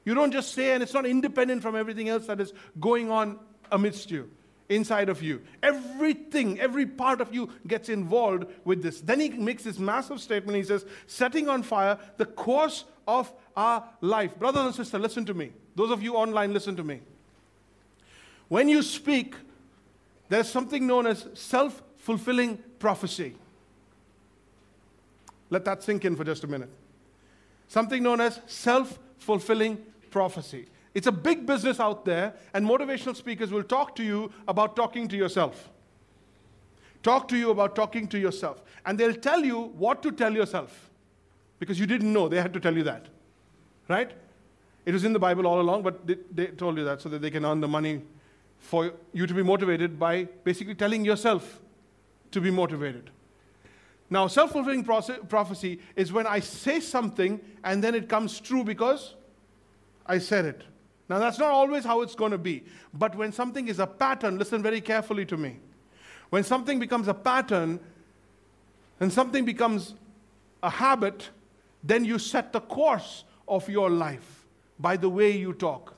[0.05, 3.39] You don't just say, and it's not independent from everything else that is going on
[3.73, 4.29] amidst you,
[4.69, 5.41] inside of you.
[5.62, 9.01] Everything, every part of you gets involved with this.
[9.01, 10.55] Then he makes this massive statement.
[10.55, 14.38] He says, setting on fire the course of our life.
[14.39, 15.51] Brothers and sisters, listen to me.
[15.75, 17.01] Those of you online, listen to me.
[18.47, 19.36] When you speak,
[20.29, 23.36] there's something known as self fulfilling prophecy.
[25.49, 26.69] Let that sink in for just a minute.
[27.67, 29.77] Something known as self fulfilling
[30.12, 30.67] prophecy.
[30.93, 35.08] It's a big business out there, and motivational speakers will talk to you about talking
[35.08, 35.69] to yourself.
[37.01, 38.62] Talk to you about talking to yourself.
[38.86, 40.89] And they'll tell you what to tell yourself
[41.60, 42.27] because you didn't know.
[42.29, 43.08] They had to tell you that.
[43.88, 44.12] Right?
[44.86, 47.21] It was in the Bible all along, but they, they told you that so that
[47.21, 48.01] they can earn the money
[48.60, 51.60] for you to be motivated by basically telling yourself
[52.32, 53.10] to be motivated.
[54.10, 59.15] Now, self fulfilling prophecy is when I say something and then it comes true because
[60.06, 60.63] I said it.
[61.10, 62.63] Now, that's not always how it's going to be.
[62.94, 65.60] But when something is a pattern, listen very carefully to me.
[66.30, 67.80] When something becomes a pattern
[69.00, 69.96] and something becomes
[70.63, 71.30] a habit,
[71.84, 74.46] then you set the course of your life
[74.80, 75.96] by the way you talk.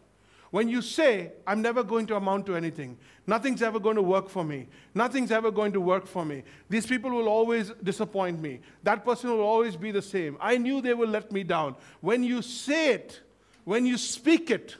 [0.52, 4.30] When you say, I'm never going to amount to anything, nothing's ever going to work
[4.30, 8.62] for me, nothing's ever going to work for me, these people will always disappoint me,
[8.84, 11.76] that person will always be the same, I knew they will let me down.
[12.00, 13.20] When you say it,
[13.66, 14.78] when you speak it,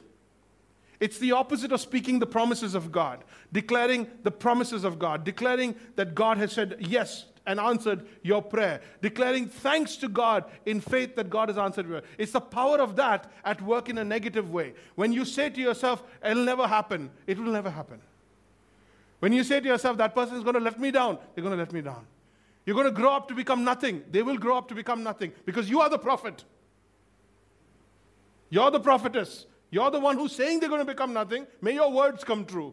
[1.00, 5.74] it's the opposite of speaking the promises of God, declaring the promises of God, declaring
[5.96, 11.14] that God has said yes and answered your prayer, declaring thanks to God in faith
[11.16, 12.10] that God has answered your prayer.
[12.18, 14.74] It's the power of that at work in a negative way.
[14.94, 18.00] When you say to yourself, it'll never happen, it will never happen.
[19.20, 21.56] When you say to yourself, that person is going to let me down, they're going
[21.56, 22.06] to let me down.
[22.64, 24.02] You're going to grow up to become nothing.
[24.10, 26.42] They will grow up to become nothing because you are the prophet.
[28.50, 29.46] You're the prophetess.
[29.76, 31.46] You're the one who's saying they're going to become nothing.
[31.60, 32.72] May your words come true.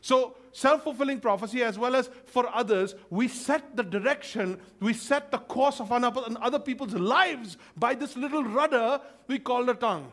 [0.00, 5.30] So, self fulfilling prophecy, as well as for others, we set the direction, we set
[5.30, 10.10] the course of other people's lives by this little rudder we call the tongue.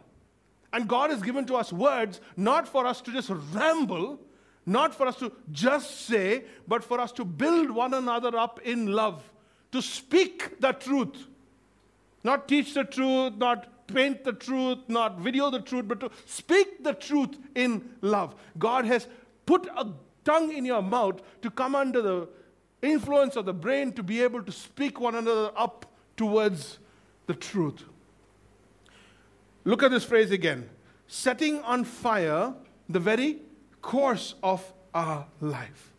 [0.73, 4.19] And God has given to us words not for us to just ramble,
[4.65, 8.87] not for us to just say, but for us to build one another up in
[8.87, 9.23] love,
[9.71, 11.25] to speak the truth.
[12.21, 16.83] Not teach the truth, not paint the truth, not video the truth, but to speak
[16.83, 18.35] the truth in love.
[18.57, 19.07] God has
[19.45, 19.87] put a
[20.23, 22.29] tongue in your mouth to come under the
[22.81, 26.79] influence of the brain to be able to speak one another up towards
[27.27, 27.83] the truth.
[29.63, 30.69] Look at this phrase again
[31.07, 32.53] setting on fire
[32.87, 33.39] the very
[33.81, 35.91] course of our life.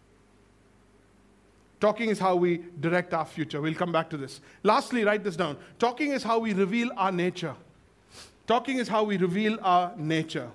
[1.80, 3.60] Talking is how we direct our future.
[3.60, 4.40] We'll come back to this.
[4.62, 5.56] Lastly, write this down.
[5.78, 7.54] Talking is how we reveal our nature.
[8.50, 10.50] Talking is how we reveal our nature.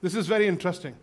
[0.00, 0.94] This is very interesting.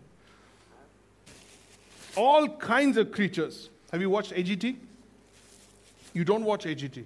[2.16, 3.68] All kinds of creatures.
[3.92, 4.74] Have you watched AGT?
[6.14, 7.04] You don't watch AGT.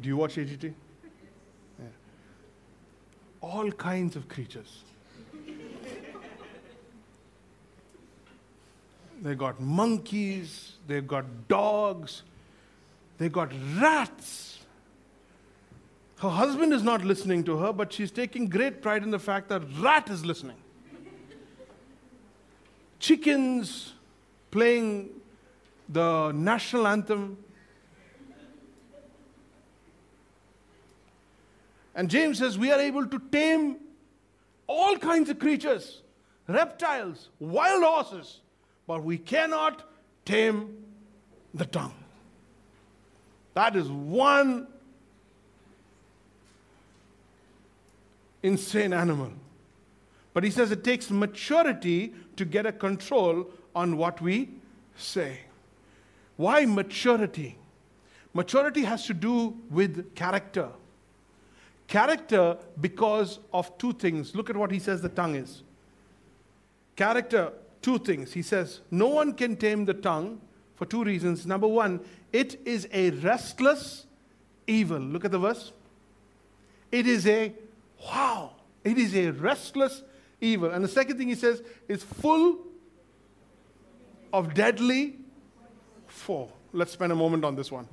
[0.00, 0.62] Do you watch AGT?
[1.80, 1.86] Yeah.
[3.40, 4.84] All kinds of creatures.
[9.26, 12.22] They've got monkeys, they've got dogs,
[13.18, 14.60] they've got rats.
[16.18, 19.48] Her husband is not listening to her, but she's taking great pride in the fact
[19.48, 20.54] that rat is listening.
[23.00, 23.94] Chickens
[24.52, 25.08] playing
[25.88, 27.36] the national anthem.
[31.96, 33.78] And James says we are able to tame
[34.68, 36.02] all kinds of creatures,
[36.46, 38.40] reptiles, wild horses,
[38.86, 39.82] but we cannot
[40.24, 40.84] tame
[41.54, 41.94] the tongue.
[43.54, 44.68] That is one
[48.42, 49.32] insane animal.
[50.34, 54.50] But he says it takes maturity to get a control on what we
[54.96, 55.40] say.
[56.36, 57.56] Why maturity?
[58.34, 60.68] Maturity has to do with character.
[61.88, 64.34] Character because of two things.
[64.34, 65.62] Look at what he says the tongue is.
[66.96, 68.32] Character, two things.
[68.32, 70.40] He says, No one can tame the tongue
[70.74, 71.46] for two reasons.
[71.46, 72.00] Number one,
[72.32, 74.06] it is a restless
[74.66, 74.98] evil.
[74.98, 75.72] Look at the verse.
[76.92, 77.52] It is a
[78.04, 78.52] Wow.
[78.84, 80.02] It is a restless
[80.40, 80.70] evil.
[80.70, 82.58] And the second thing he says is full
[84.32, 85.16] of deadly
[86.06, 86.52] foe.
[86.72, 87.88] Let's spend a moment on this one.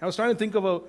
[0.00, 0.80] I was trying to think of an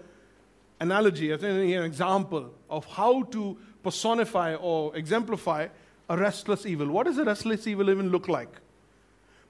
[0.80, 5.68] analogy, an example of how to personify or exemplify
[6.10, 6.88] a restless evil.
[6.88, 8.62] What does a restless evil even look like?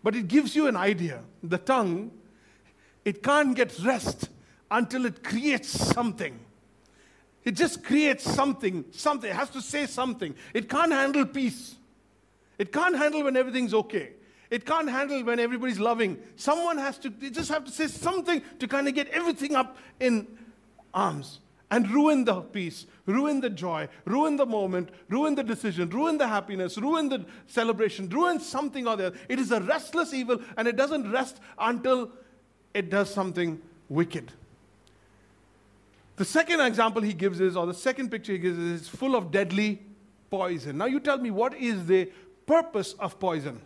[0.04, 1.22] But it gives you an idea.
[1.44, 2.12] The tongue,
[3.04, 4.30] it can't get rest
[4.70, 6.40] until it creates something.
[7.44, 9.30] It just creates something, something.
[9.30, 10.36] It has to say something.
[10.54, 11.76] It can't handle peace.
[12.58, 14.12] It can't handle when everything's okay.
[14.50, 16.18] It can't handle when everybody's loving.
[16.36, 19.78] Someone has to, they just have to say something to kind of get everything up
[20.00, 20.28] in
[20.94, 21.40] arms
[21.72, 26.28] and ruin the peace, ruin the joy, ruin the moment, ruin the decision, ruin the
[26.28, 29.18] happiness, ruin the celebration, ruin something or the other.
[29.28, 32.12] It is a restless evil and it doesn't rest until
[32.74, 34.32] it does something wicked.
[36.18, 39.32] The second example he gives is, or the second picture he gives is, full of
[39.32, 39.82] deadly
[40.30, 40.78] poison.
[40.78, 42.10] Now, you tell me, what is the
[42.46, 43.60] purpose of poison?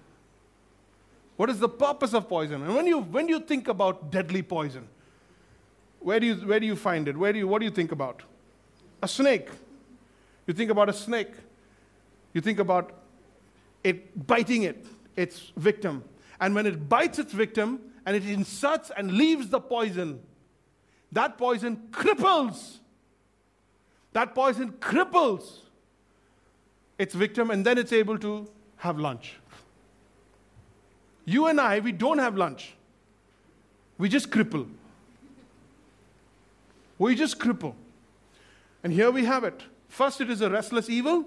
[1.35, 2.63] What is the purpose of poison?
[2.63, 4.87] And when you, when you think about deadly poison,
[5.99, 7.17] where do, you, where do you find it?
[7.17, 8.23] Where do you, what do you think about?
[9.01, 9.49] A snake.
[10.47, 11.31] You think about a snake.
[12.33, 12.91] You think about
[13.83, 14.85] it biting it,
[15.15, 16.03] its victim.
[16.39, 20.21] And when it bites its victim and it inserts and leaves the poison
[21.11, 22.77] that poison cripples.
[24.13, 25.59] That poison cripples
[26.97, 29.35] its victim, and then it's able to have lunch.
[31.25, 32.73] You and I, we don't have lunch.
[33.97, 34.67] We just cripple.
[36.99, 37.73] We just cripple.
[38.83, 39.63] And here we have it.
[39.87, 41.25] First, it is a restless evil.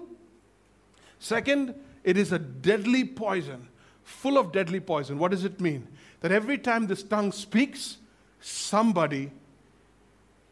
[1.19, 3.67] Second, it is a deadly poison,
[4.03, 5.19] full of deadly poison.
[5.19, 5.87] What does it mean?
[6.21, 7.97] That every time this tongue speaks,
[8.39, 9.31] somebody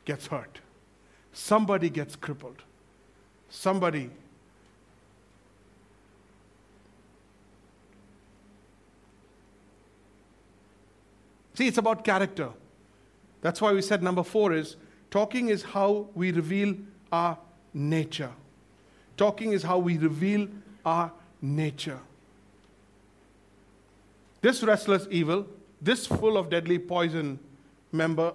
[0.04, 0.60] gets hurt.
[1.32, 2.64] Somebody gets crippled.
[3.50, 4.10] Somebody
[11.54, 12.50] See, it's about character.
[13.42, 14.78] That's why we said number four is
[15.12, 16.76] talking is how we reveal
[17.12, 17.38] our
[17.74, 18.32] nature.
[19.18, 20.48] Talking is how we reveal
[20.84, 22.00] our nature.
[24.42, 25.46] this restless evil,
[25.80, 27.40] this full of deadly poison
[27.92, 28.34] member,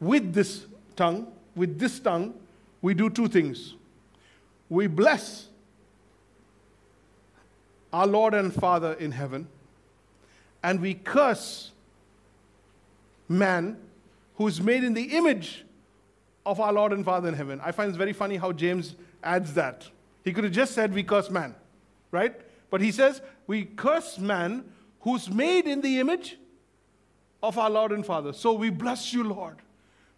[0.00, 0.66] with this
[0.96, 2.34] tongue, with this tongue,
[2.82, 3.74] we do two things.
[4.68, 5.46] We bless
[7.92, 9.46] our Lord and Father in heaven,
[10.62, 11.70] and we curse
[13.28, 13.76] man
[14.36, 15.63] who is made in the image
[16.46, 17.60] of our Lord and Father in heaven.
[17.64, 19.88] I find it's very funny how James adds that.
[20.24, 21.54] He could have just said, We curse man,
[22.10, 22.34] right?
[22.70, 24.64] But he says, We curse man
[25.00, 26.38] who's made in the image
[27.42, 28.32] of our Lord and Father.
[28.32, 29.56] So we bless you, Lord.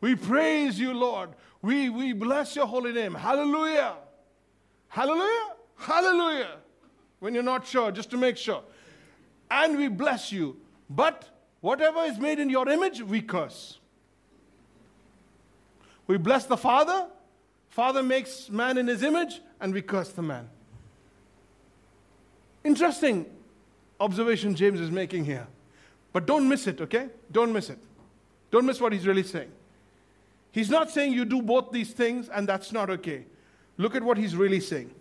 [0.01, 1.31] We praise you, Lord.
[1.62, 3.14] We, we bless your holy name.
[3.14, 3.95] Hallelujah.
[4.89, 5.55] Hallelujah.
[5.77, 6.57] Hallelujah.
[7.18, 8.62] When you're not sure, just to make sure.
[9.51, 10.57] And we bless you.
[10.89, 11.29] But
[11.61, 13.79] whatever is made in your image, we curse.
[16.07, 17.09] We bless the Father.
[17.69, 20.49] Father makes man in his image, and we curse the man.
[22.65, 23.27] Interesting
[24.01, 25.47] observation James is making here.
[26.13, 27.09] But don't miss it, okay?
[27.31, 27.79] Don't miss it.
[28.51, 29.51] Don't miss what he's really saying.
[30.51, 33.27] He's not saying you do both these things and that's not okay.
[33.77, 34.95] Look at what he's really saying.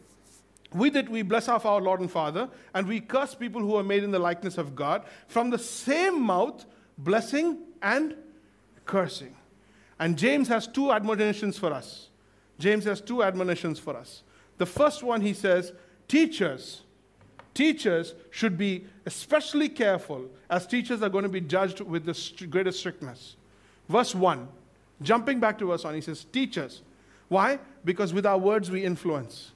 [0.74, 3.84] With it, we bless our, our Lord and Father, and we curse people who are
[3.84, 5.04] made in the likeness of God.
[5.28, 6.66] From the same mouth,
[6.98, 8.16] blessing and
[8.86, 9.36] cursing.
[10.00, 12.10] And James has two admonitions for us.
[12.60, 14.24] James has two admonitions for us.
[14.58, 15.74] The first one, he says,
[16.08, 16.82] teachers,
[17.54, 22.80] teachers should be especially careful as teachers are going to be judged with the greatest
[22.80, 23.36] strictness.
[23.90, 24.48] Verse 1
[25.02, 26.82] Jumping back to verse 1, he says, Teachers.
[27.28, 27.60] Why?
[27.84, 29.52] Because with our words we influence.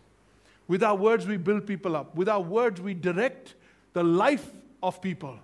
[0.68, 2.16] With our words we build people up.
[2.16, 3.56] With our words we direct
[3.94, 4.52] the life
[4.84, 5.40] of people.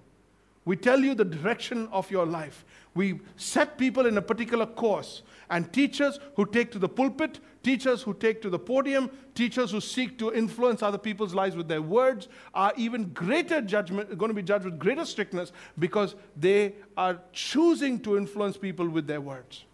[0.65, 2.65] We tell you the direction of your life.
[2.95, 5.21] We set people in a particular course.
[5.49, 9.81] And teachers who take to the pulpit, teachers who take to the podium, teachers who
[9.81, 14.33] seek to influence other people's lives with their words are even greater judgment, going to
[14.33, 19.65] be judged with greater strictness because they are choosing to influence people with their words.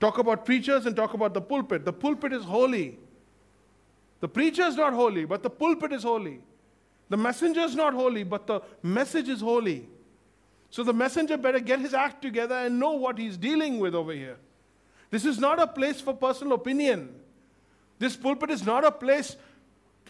[0.00, 1.84] Talk about preachers and talk about the pulpit.
[1.84, 2.98] The pulpit is holy.
[4.20, 6.40] The preacher is not holy, but the pulpit is holy.
[7.10, 9.88] The messenger is not holy, but the message is holy.
[10.70, 14.12] So the messenger better get his act together and know what he's dealing with over
[14.12, 14.36] here.
[15.10, 17.14] This is not a place for personal opinion.
[17.98, 19.36] This pulpit is not a place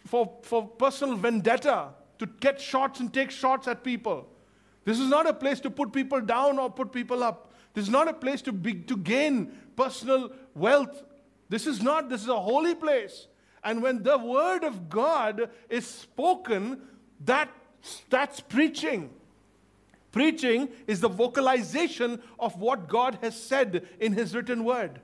[0.06, 1.88] for, for personal vendetta,
[2.18, 4.28] to get shots and take shots at people.
[4.84, 7.52] This is not a place to put people down or put people up.
[7.74, 11.02] This is not a place to, be, to gain personal wealth.
[11.48, 13.26] This is not, this is a holy place.
[13.64, 16.80] And when the word of God is spoken,
[17.24, 17.50] that,
[18.08, 19.10] that's preaching.
[20.12, 25.00] Preaching is the vocalization of what God has said in his written word.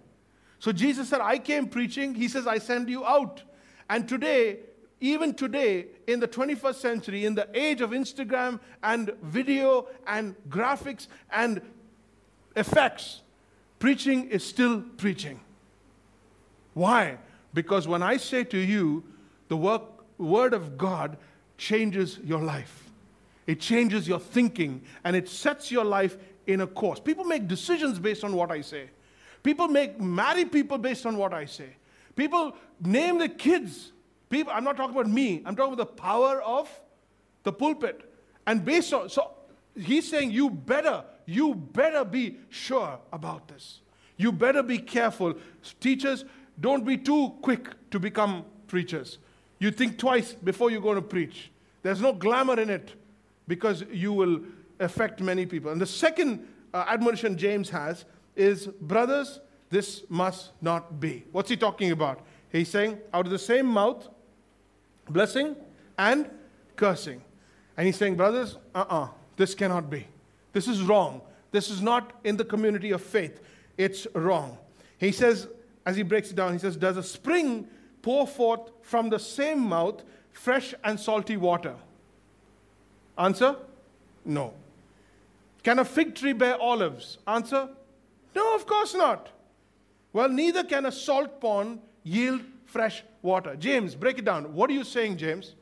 [0.58, 2.14] So Jesus said, I came preaching.
[2.14, 3.42] He says, I send you out.
[3.88, 4.58] And today,
[5.00, 11.06] even today, in the 21st century, in the age of Instagram and video and graphics
[11.30, 11.60] and
[12.56, 13.20] effects,
[13.78, 15.40] preaching is still preaching.
[16.74, 17.18] Why?
[17.54, 19.04] Because when I say to you,
[19.48, 19.82] the work,
[20.18, 21.16] word of God
[21.58, 22.85] changes your life,
[23.46, 26.16] it changes your thinking, and it sets your life
[26.46, 27.00] in a course.
[27.00, 28.90] People make decisions based on what I say.
[29.42, 31.68] People make marry people based on what I say.
[32.16, 33.92] People name the kids.
[34.28, 35.42] People, I'm not talking about me.
[35.44, 36.68] I'm talking about the power of
[37.44, 38.12] the pulpit.
[38.46, 39.30] And based on so
[39.76, 43.80] he's saying you better you better be sure about this.
[44.16, 45.34] You better be careful.
[45.80, 46.24] Teachers,
[46.58, 49.18] don't be too quick to become preachers.
[49.58, 51.50] You think twice before you're going to preach.
[51.82, 52.94] There's no glamour in it
[53.48, 54.40] because you will
[54.80, 55.70] affect many people.
[55.70, 59.40] And the second uh, admonition James has is brothers,
[59.70, 61.24] this must not be.
[61.32, 62.20] What's he talking about?
[62.50, 64.08] He's saying, out of the same mouth,
[65.08, 65.56] blessing
[65.98, 66.30] and
[66.76, 67.22] cursing.
[67.76, 70.06] And he's saying, brothers, uh uh-uh, uh, this cannot be.
[70.52, 71.20] This is wrong.
[71.50, 73.40] This is not in the community of faith.
[73.76, 74.58] It's wrong.
[74.98, 75.48] He says,
[75.84, 77.68] as he breaks it down, he says, Does a spring
[78.02, 81.74] pour forth from the same mouth fresh and salty water?
[83.18, 83.56] Answer?
[84.24, 84.52] No.
[85.62, 87.18] Can a fig tree bear olives?
[87.26, 87.68] Answer?
[88.34, 89.30] No, of course not.
[90.12, 93.56] Well, neither can a salt pond yield fresh water.
[93.56, 94.54] James, break it down.
[94.54, 95.54] What are you saying, James?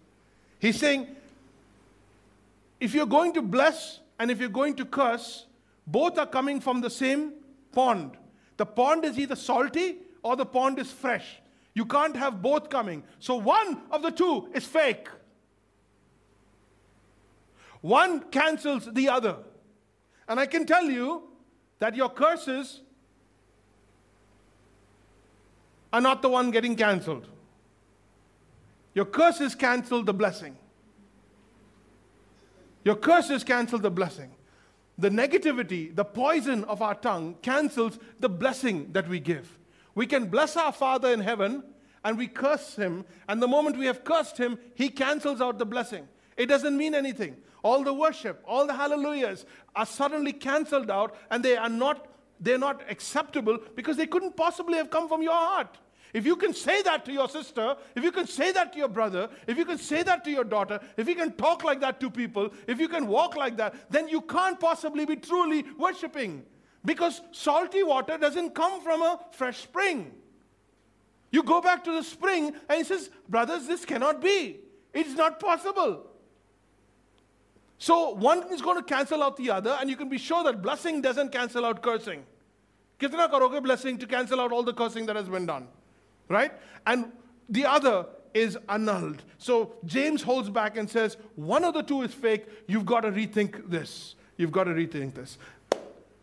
[0.58, 1.08] He's saying,
[2.80, 5.46] if you're going to bless and if you're going to curse,
[5.86, 7.32] both are coming from the same
[7.72, 8.16] pond.
[8.56, 11.40] The pond is either salty or the pond is fresh.
[11.74, 13.02] You can't have both coming.
[13.18, 15.08] So one of the two is fake.
[17.84, 19.36] One cancels the other.
[20.26, 21.24] And I can tell you
[21.80, 22.80] that your curses
[25.92, 27.28] are not the one getting canceled.
[28.94, 30.56] Your curses cancel the blessing.
[32.86, 34.30] Your curses cancel the blessing.
[34.96, 39.58] The negativity, the poison of our tongue cancels the blessing that we give.
[39.94, 41.62] We can bless our Father in heaven
[42.02, 45.66] and we curse him, and the moment we have cursed him, he cancels out the
[45.66, 46.08] blessing.
[46.38, 47.36] It doesn't mean anything.
[47.64, 52.06] All the worship, all the hallelujahs are suddenly canceled out and they are not
[52.38, 55.78] they're not acceptable because they couldn't possibly have come from your heart.
[56.12, 58.88] If you can say that to your sister, if you can say that to your
[58.88, 62.00] brother, if you can say that to your daughter, if you can talk like that
[62.00, 66.44] to people, if you can walk like that, then you can't possibly be truly worshiping.
[66.84, 70.12] Because salty water doesn't come from a fresh spring.
[71.32, 74.58] You go back to the spring and he says, Brothers, this cannot be.
[74.92, 76.10] It's not possible.
[77.78, 80.62] So one is going to cancel out the other, and you can be sure that
[80.62, 82.24] blessing doesn't cancel out cursing.
[83.00, 85.66] Kitna karoge blessing to cancel out all the cursing that has been done?
[86.28, 86.52] Right?
[86.86, 87.12] And
[87.48, 89.22] the other is annulled.
[89.38, 92.46] So James holds back and says, one of the two is fake.
[92.66, 94.14] You've got to rethink this.
[94.36, 95.38] You've got to rethink this.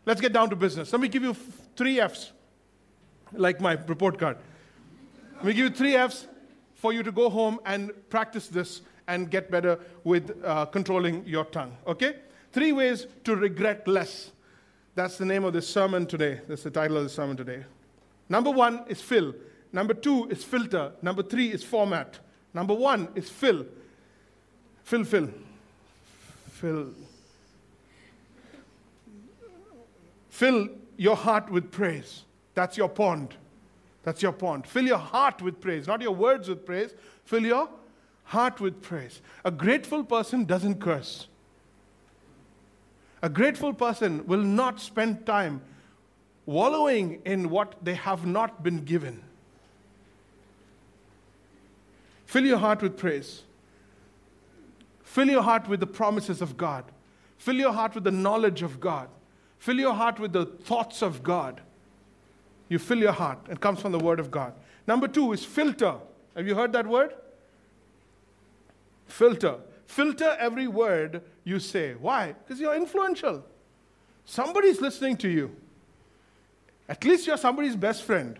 [0.04, 0.92] Let's get down to business.
[0.92, 1.34] Let me give you
[1.76, 2.32] three F's,
[3.32, 4.36] like my report card.
[5.36, 6.26] Let me give you three F's
[6.74, 11.44] for you to go home and practice this and get better with uh, controlling your
[11.44, 11.76] tongue.
[11.86, 12.16] Okay?
[12.52, 14.30] Three ways to regret less.
[14.94, 16.40] That's the name of this sermon today.
[16.48, 17.64] That's the title of the sermon today.
[18.28, 19.34] Number one is fill.
[19.72, 20.92] Number two is filter.
[21.00, 22.18] Number three is format.
[22.52, 23.64] Number one is fill.
[24.84, 25.30] Fill, fill.
[26.50, 26.90] Fill.
[30.28, 32.24] Fill your heart with praise.
[32.54, 33.34] That's your pond.
[34.02, 34.66] That's your pond.
[34.66, 36.94] Fill your heart with praise, not your words with praise.
[37.24, 37.68] Fill your
[38.32, 39.20] heart with praise.
[39.44, 41.26] A grateful person doesn't curse.
[43.22, 45.60] A grateful person will not spend time
[46.46, 49.22] wallowing in what they have not been given.
[52.24, 53.42] Fill your heart with praise.
[55.04, 56.84] Fill your heart with the promises of God.
[57.36, 59.08] Fill your heart with the knowledge of God.
[59.58, 61.60] Fill your heart with the thoughts of God.
[62.70, 63.40] You fill your heart.
[63.50, 64.54] It comes from the Word of God.
[64.86, 65.96] Number two is filter.
[66.34, 67.12] Have you heard that word?
[69.12, 69.56] Filter.
[69.86, 71.92] Filter every word you say.
[71.92, 72.32] Why?
[72.32, 73.44] Because you're influential.
[74.24, 75.54] Somebody's listening to you.
[76.88, 78.38] At least you're somebody's best friend.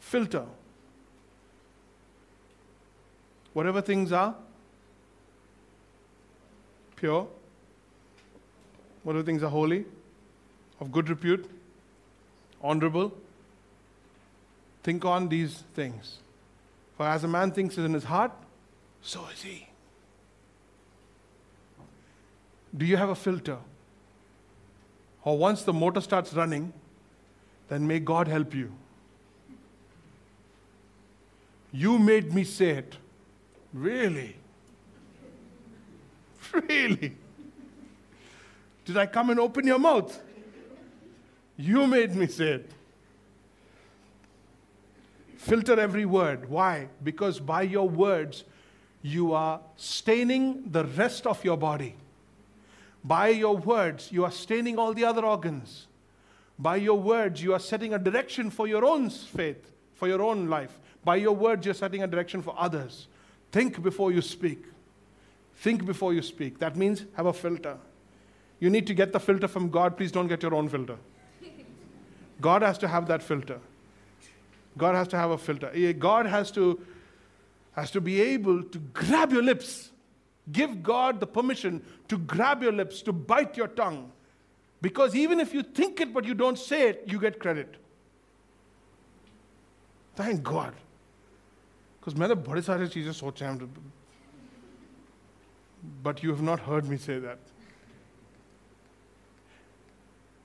[0.00, 0.44] Filter.
[3.52, 4.34] Whatever things are
[6.96, 7.28] pure,
[9.04, 9.84] whatever things are holy,
[10.80, 11.48] of good repute,
[12.60, 13.12] honorable,
[14.82, 16.18] Think on these things.
[16.96, 18.32] For as a man thinks in his heart,
[19.00, 19.66] so is he.
[22.76, 23.58] Do you have a filter?
[25.24, 26.72] Or once the motor starts running,
[27.68, 28.72] then may God help you.
[31.72, 32.96] You made me say it.
[33.72, 34.36] Really?
[36.68, 37.16] Really?
[38.84, 40.20] Did I come and open your mouth?
[41.56, 42.70] You made me say it.
[45.42, 46.48] Filter every word.
[46.48, 46.86] Why?
[47.02, 48.44] Because by your words,
[49.02, 51.96] you are staining the rest of your body.
[53.02, 55.88] By your words, you are staining all the other organs.
[56.60, 60.48] By your words, you are setting a direction for your own faith, for your own
[60.48, 60.78] life.
[61.04, 63.08] By your words, you're setting a direction for others.
[63.50, 64.62] Think before you speak.
[65.56, 66.60] Think before you speak.
[66.60, 67.78] That means have a filter.
[68.60, 69.96] You need to get the filter from God.
[69.96, 70.98] Please don't get your own filter.
[72.40, 73.58] God has to have that filter.
[74.77, 75.71] God has to have a filter.
[75.93, 76.79] God has to,
[77.73, 79.91] has to be able to grab your lips.
[80.51, 84.11] Give God the permission to grab your lips, to bite your tongue.
[84.81, 87.75] Because even if you think it but you don't say it, you get credit.
[90.15, 90.73] Thank God.
[91.99, 93.69] Because मैंने बड़े सारे चीज़ें सोचे हैं
[96.03, 97.37] but you have not heard me say that.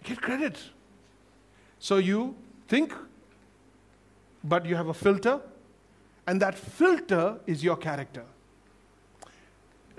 [0.04, 0.58] Get credit.
[1.78, 2.34] So you
[2.68, 2.92] think
[4.47, 5.39] but you have a filter,
[6.25, 8.23] and that filter is your character.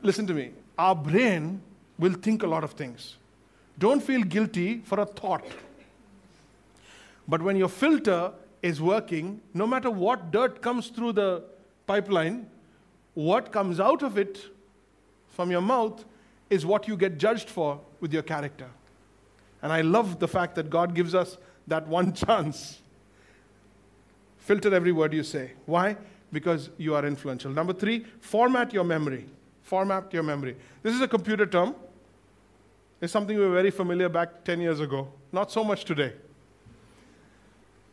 [0.03, 0.53] Listen to me.
[0.79, 1.61] Our brain
[1.99, 3.17] will think a lot of things.
[3.79, 5.45] Don't feel guilty for a thought.
[7.27, 8.33] But when your filter
[8.63, 11.45] is working, no matter what dirt comes through the
[11.87, 12.49] pipeline,
[13.15, 14.41] what comes out of it
[15.31, 16.05] from your mouth
[16.51, 18.69] is what you get judged for with your character.
[19.63, 21.37] And I love the fact that God gives us
[21.67, 22.81] that one chance
[24.49, 25.51] Filter every word you say.
[25.67, 25.95] Why?
[26.33, 27.51] Because you are influential.
[27.51, 29.27] Number three, format your memory.
[29.61, 30.57] Format your memory.
[30.83, 31.75] This is a computer term.
[32.99, 35.13] It's something we were very familiar back 10 years ago.
[35.33, 36.15] Not so much today.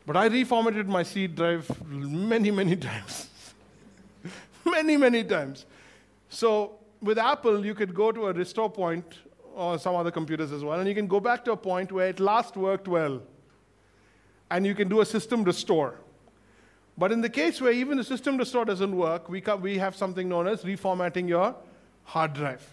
[0.05, 3.27] But I reformatted my C drive many, many times.
[4.63, 5.65] many, many times.
[6.29, 9.03] So with Apple, you could go to a restore point
[9.53, 12.07] or some other computers as well, and you can go back to a point where
[12.07, 13.21] it last worked well.
[14.49, 15.99] And you can do a system restore.
[16.97, 20.29] But in the case where even the system restore doesn't work, we, we have something
[20.29, 21.55] known as reformatting your
[22.05, 22.65] hard drive.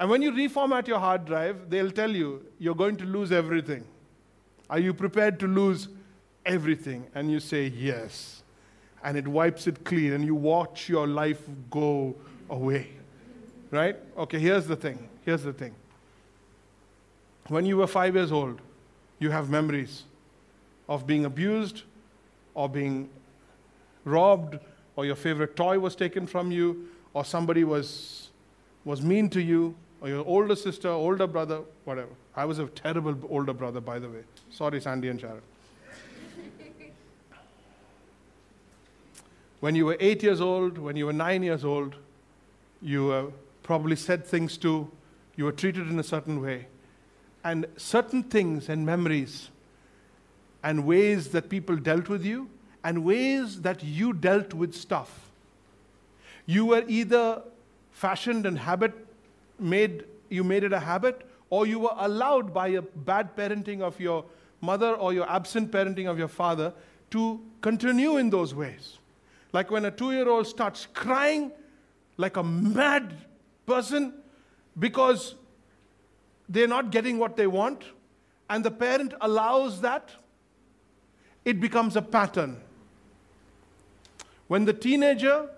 [0.00, 3.84] And when you reformat your hard drive, they'll tell you you're going to lose everything.
[4.70, 5.88] Are you prepared to lose
[6.46, 7.06] everything?
[7.14, 8.42] And you say, yes.
[9.02, 12.14] And it wipes it clean, and you watch your life go
[12.48, 12.88] away.
[13.70, 13.96] Right?
[14.16, 15.08] Okay, here's the thing.
[15.24, 15.74] Here's the thing.
[17.48, 18.60] When you were five years old,
[19.18, 20.04] you have memories
[20.88, 21.82] of being abused
[22.54, 23.08] or being
[24.08, 24.58] robbed
[24.96, 28.30] or your favorite toy was taken from you or somebody was,
[28.84, 32.10] was mean to you or your older sister, older brother, whatever.
[32.34, 34.22] I was a terrible older brother, by the way.
[34.50, 35.42] Sorry, Sandy and Sharon.
[39.60, 41.96] when you were eight years old, when you were nine years old,
[42.80, 43.32] you
[43.62, 44.90] probably said things to,
[45.36, 46.66] you were treated in a certain way.
[47.44, 49.50] And certain things and memories
[50.62, 52.48] and ways that people dealt with you
[52.84, 55.30] and ways that you dealt with stuff.
[56.46, 57.42] You were either
[57.90, 58.92] fashioned and habit
[59.58, 63.98] made, you made it a habit, or you were allowed by a bad parenting of
[63.98, 64.24] your
[64.60, 66.72] mother or your absent parenting of your father
[67.10, 68.98] to continue in those ways.
[69.52, 71.52] Like when a two year old starts crying
[72.16, 73.14] like a mad
[73.66, 74.14] person
[74.78, 75.34] because
[76.48, 77.82] they're not getting what they want,
[78.50, 80.10] and the parent allows that,
[81.44, 82.60] it becomes a pattern.
[84.48, 85.48] When the teenager,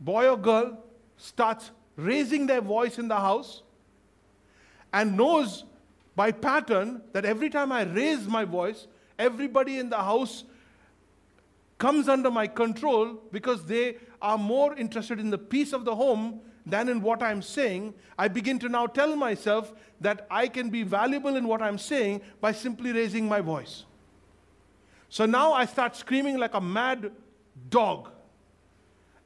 [0.00, 0.82] boy or girl,
[1.16, 3.62] starts raising their voice in the house
[4.92, 5.64] and knows
[6.16, 8.86] by pattern that every time I raise my voice,
[9.18, 10.44] everybody in the house
[11.78, 16.40] comes under my control because they are more interested in the peace of the home
[16.66, 20.82] than in what I'm saying, I begin to now tell myself that I can be
[20.82, 23.84] valuable in what I'm saying by simply raising my voice.
[25.08, 27.10] So now I start screaming like a mad
[27.70, 28.10] dog.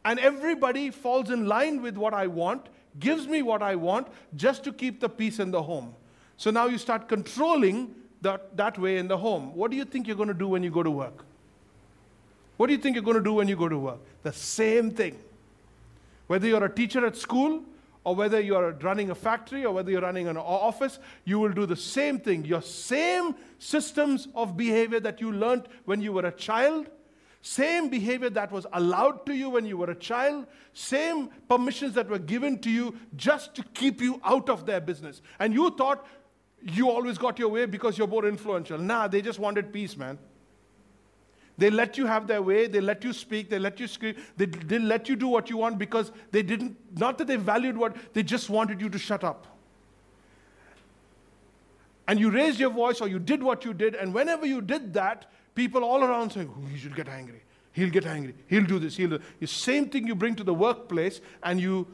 [0.05, 2.69] And everybody falls in line with what I want,
[2.99, 5.95] gives me what I want, just to keep the peace in the home.
[6.37, 9.55] So now you start controlling that, that way in the home.
[9.55, 11.25] What do you think you're going to do when you go to work?
[12.57, 14.01] What do you think you're going to do when you go to work?
[14.23, 15.19] The same thing.
[16.27, 17.63] Whether you're a teacher at school,
[18.05, 21.67] or whether you're running a factory, or whether you're running an office, you will do
[21.67, 22.45] the same thing.
[22.45, 26.89] Your same systems of behavior that you learned when you were a child
[27.43, 32.09] same behavior that was allowed to you when you were a child, same permissions that
[32.09, 35.21] were given to you just to keep you out of their business.
[35.41, 36.07] And you thought
[36.63, 38.79] you always got your way because you're more influential.
[38.79, 40.19] Nah, they just wanted peace, man.
[41.59, 44.47] They let you have their way, they let you speak, they let you scream, they,
[44.47, 47.97] they let you do what you want because they didn't, not that they valued what,
[48.15, 49.49] they just wanted you to shut up.
[52.07, 54.95] And you raised your voice or you did what you did, and whenever you did
[54.95, 57.43] that, People all around saying, oh, he should get angry.
[57.73, 58.35] He'll get angry.
[58.47, 58.97] He'll do this.
[58.97, 61.87] He'll do the same thing you bring to the workplace and you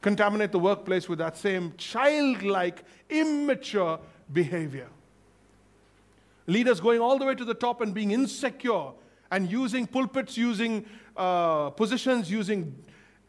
[0.00, 4.00] contaminate the workplace with that same childlike, immature
[4.32, 4.88] behavior.
[6.46, 8.90] Leaders going all the way to the top and being insecure
[9.30, 10.84] and using pulpits, using
[11.16, 12.74] uh, positions, using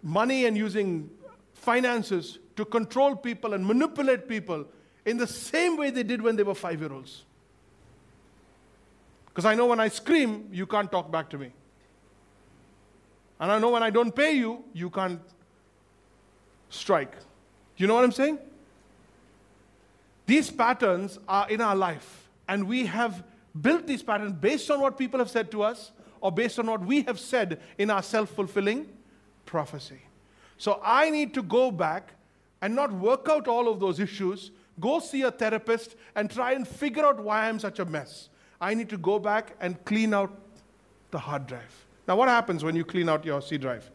[0.01, 1.09] money, and using
[1.53, 4.65] finances to control people and manipulate people
[5.05, 7.24] in the same way they did when they were five year olds.
[9.34, 11.51] Because I know when I scream, you can't talk back to me.
[13.39, 15.19] And I know when I don't pay you, you can't
[16.69, 17.13] strike.
[17.77, 18.38] You know what I'm saying?
[20.27, 23.23] These patterns are in our life, and we have
[23.59, 26.81] built these patterns based on what people have said to us or based on what
[26.81, 28.88] we have said in our self fulfilling
[29.45, 29.99] prophecy.
[30.57, 32.13] So I need to go back
[32.61, 36.65] and not work out all of those issues, go see a therapist, and try and
[36.65, 38.29] figure out why I'm such a mess.
[38.64, 40.32] I need to go back and clean out
[41.11, 41.86] the hard drive.
[42.07, 43.91] Now, what happens when you clean out your C drive?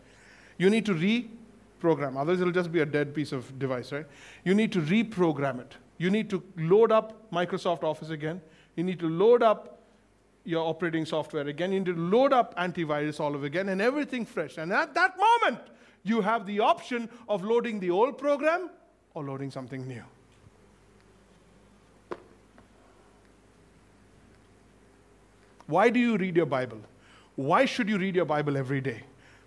[0.58, 4.04] You need to reprogram, otherwise, it'll just be a dead piece of device, right?
[4.44, 5.76] You need to reprogram it.
[5.96, 8.42] You need to load up Microsoft Office again.
[8.76, 9.80] You need to load up
[10.44, 11.72] your operating software again.
[11.72, 14.58] You need to load up antivirus all over again and everything fresh.
[14.58, 15.62] And at that moment,
[16.02, 18.68] you have the option of loading the old program
[19.14, 20.04] or loading something new.
[25.68, 26.80] Why do you read your Bible?
[27.36, 29.02] Why should you read your Bible every day?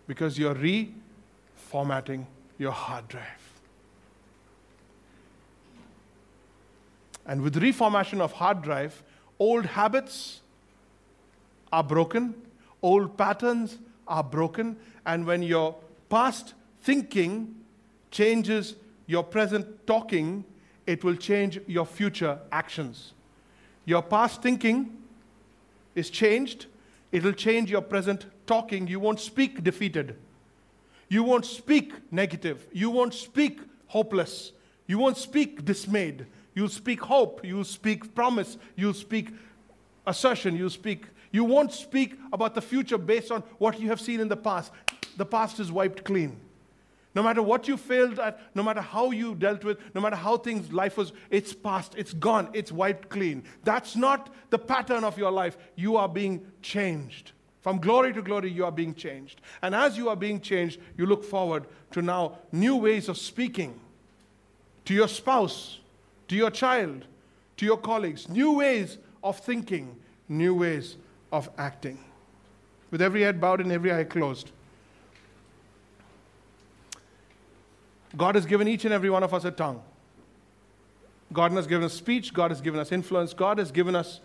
[0.08, 2.26] Because you're reformatting
[2.60, 3.26] your hard drive.
[7.26, 9.04] And with reformation of hard drive,
[9.40, 10.42] old habits
[11.74, 12.36] are broken,
[12.84, 14.78] old patterns are broken.
[15.08, 15.76] And when your
[16.08, 17.56] past thinking
[18.12, 18.76] changes
[19.08, 20.46] your present talking,
[20.86, 23.14] it will change your future actions.
[23.86, 25.01] Your past thinking
[25.96, 26.68] is changed,
[27.12, 28.88] it'll change your present talking.
[28.88, 30.16] You won't speak defeated.
[31.10, 32.68] You won't speak negative.
[32.72, 34.54] You won't speak hopeless.
[34.88, 36.26] You won't speak dismayed.
[36.56, 37.46] You'll speak hope.
[37.46, 38.58] You'll speak promise.
[38.76, 39.34] You'll speak
[40.06, 40.56] assertion.
[40.56, 41.06] You'll speak.
[41.32, 44.72] You won't speak about the future based on what you have seen in the past.
[45.18, 46.40] The past is wiped clean.
[47.14, 50.38] No matter what you failed at, no matter how you dealt with, no matter how
[50.38, 53.44] things, life was, it's past, it's gone, it's wiped clean.
[53.64, 55.58] That's not the pattern of your life.
[55.76, 57.34] You are being changed.
[57.60, 59.42] From glory to glory, you are being changed.
[59.62, 63.80] And as you are being changed, you look forward to now new ways of speaking
[64.86, 65.80] to your spouse,
[66.30, 67.06] to your child,
[67.58, 69.96] to your colleagues, new ways of thinking,
[70.30, 70.96] new ways
[71.32, 72.00] of acting.
[72.90, 74.52] With every head bowed and every eye closed.
[78.18, 79.82] God has given each and every one of us a tongue.
[81.34, 82.34] God has given us speech.
[82.34, 83.34] God has given us influence.
[83.34, 84.20] God has given us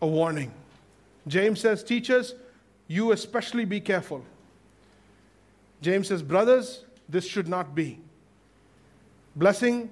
[0.00, 0.52] a warning.
[1.26, 2.34] James says, Teachers,
[2.88, 4.24] you especially be careful.
[5.82, 7.98] James says, Brothers, this should not be.
[9.34, 9.90] Blessing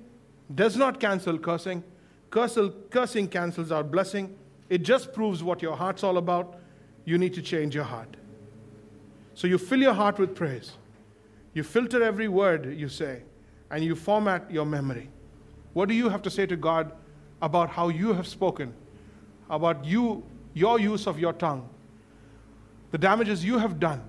[0.54, 1.82] does not cancel cursing.
[2.30, 4.34] Cursing cancels out blessing.
[4.70, 6.58] It just proves what your heart's all about.
[7.04, 8.16] You need to change your heart.
[9.34, 10.72] So you fill your heart with praise.
[11.54, 13.22] You filter every word you say,
[13.70, 15.08] and you format your memory.
[15.72, 16.92] What do you have to say to God
[17.40, 18.74] about how you have spoken,
[19.48, 21.68] about you, your use of your tongue,
[22.90, 24.02] the damages you have done,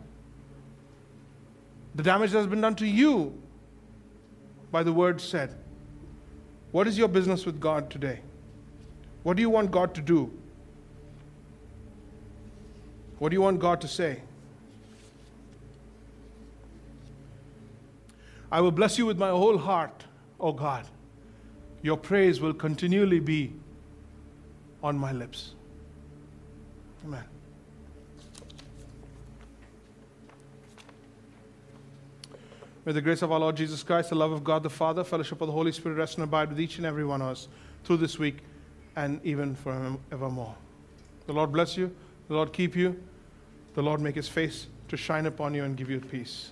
[1.93, 3.39] the damage that has been done to you
[4.72, 5.56] by the word said?
[6.72, 8.20] What is your business with God today?
[9.24, 10.32] What do you want God to do?
[13.18, 14.22] What do you want God to say?
[18.56, 20.06] I will bless you with my whole heart,
[20.39, 20.88] O God.
[21.82, 23.51] Your praise will continually be
[24.82, 25.56] on my lips.
[27.03, 27.26] Amen.
[32.86, 35.41] May the grace of our Lord Jesus Christ, the love of God the Father, fellowship
[35.41, 37.49] of the Holy Spirit rest and abide with each and every one of us
[37.84, 38.38] through this week
[38.95, 40.56] and even forevermore.
[41.28, 41.93] The Lord bless you.
[42.30, 43.03] The Lord keep you.
[43.74, 46.51] The Lord make his face to shine upon you and give you peace.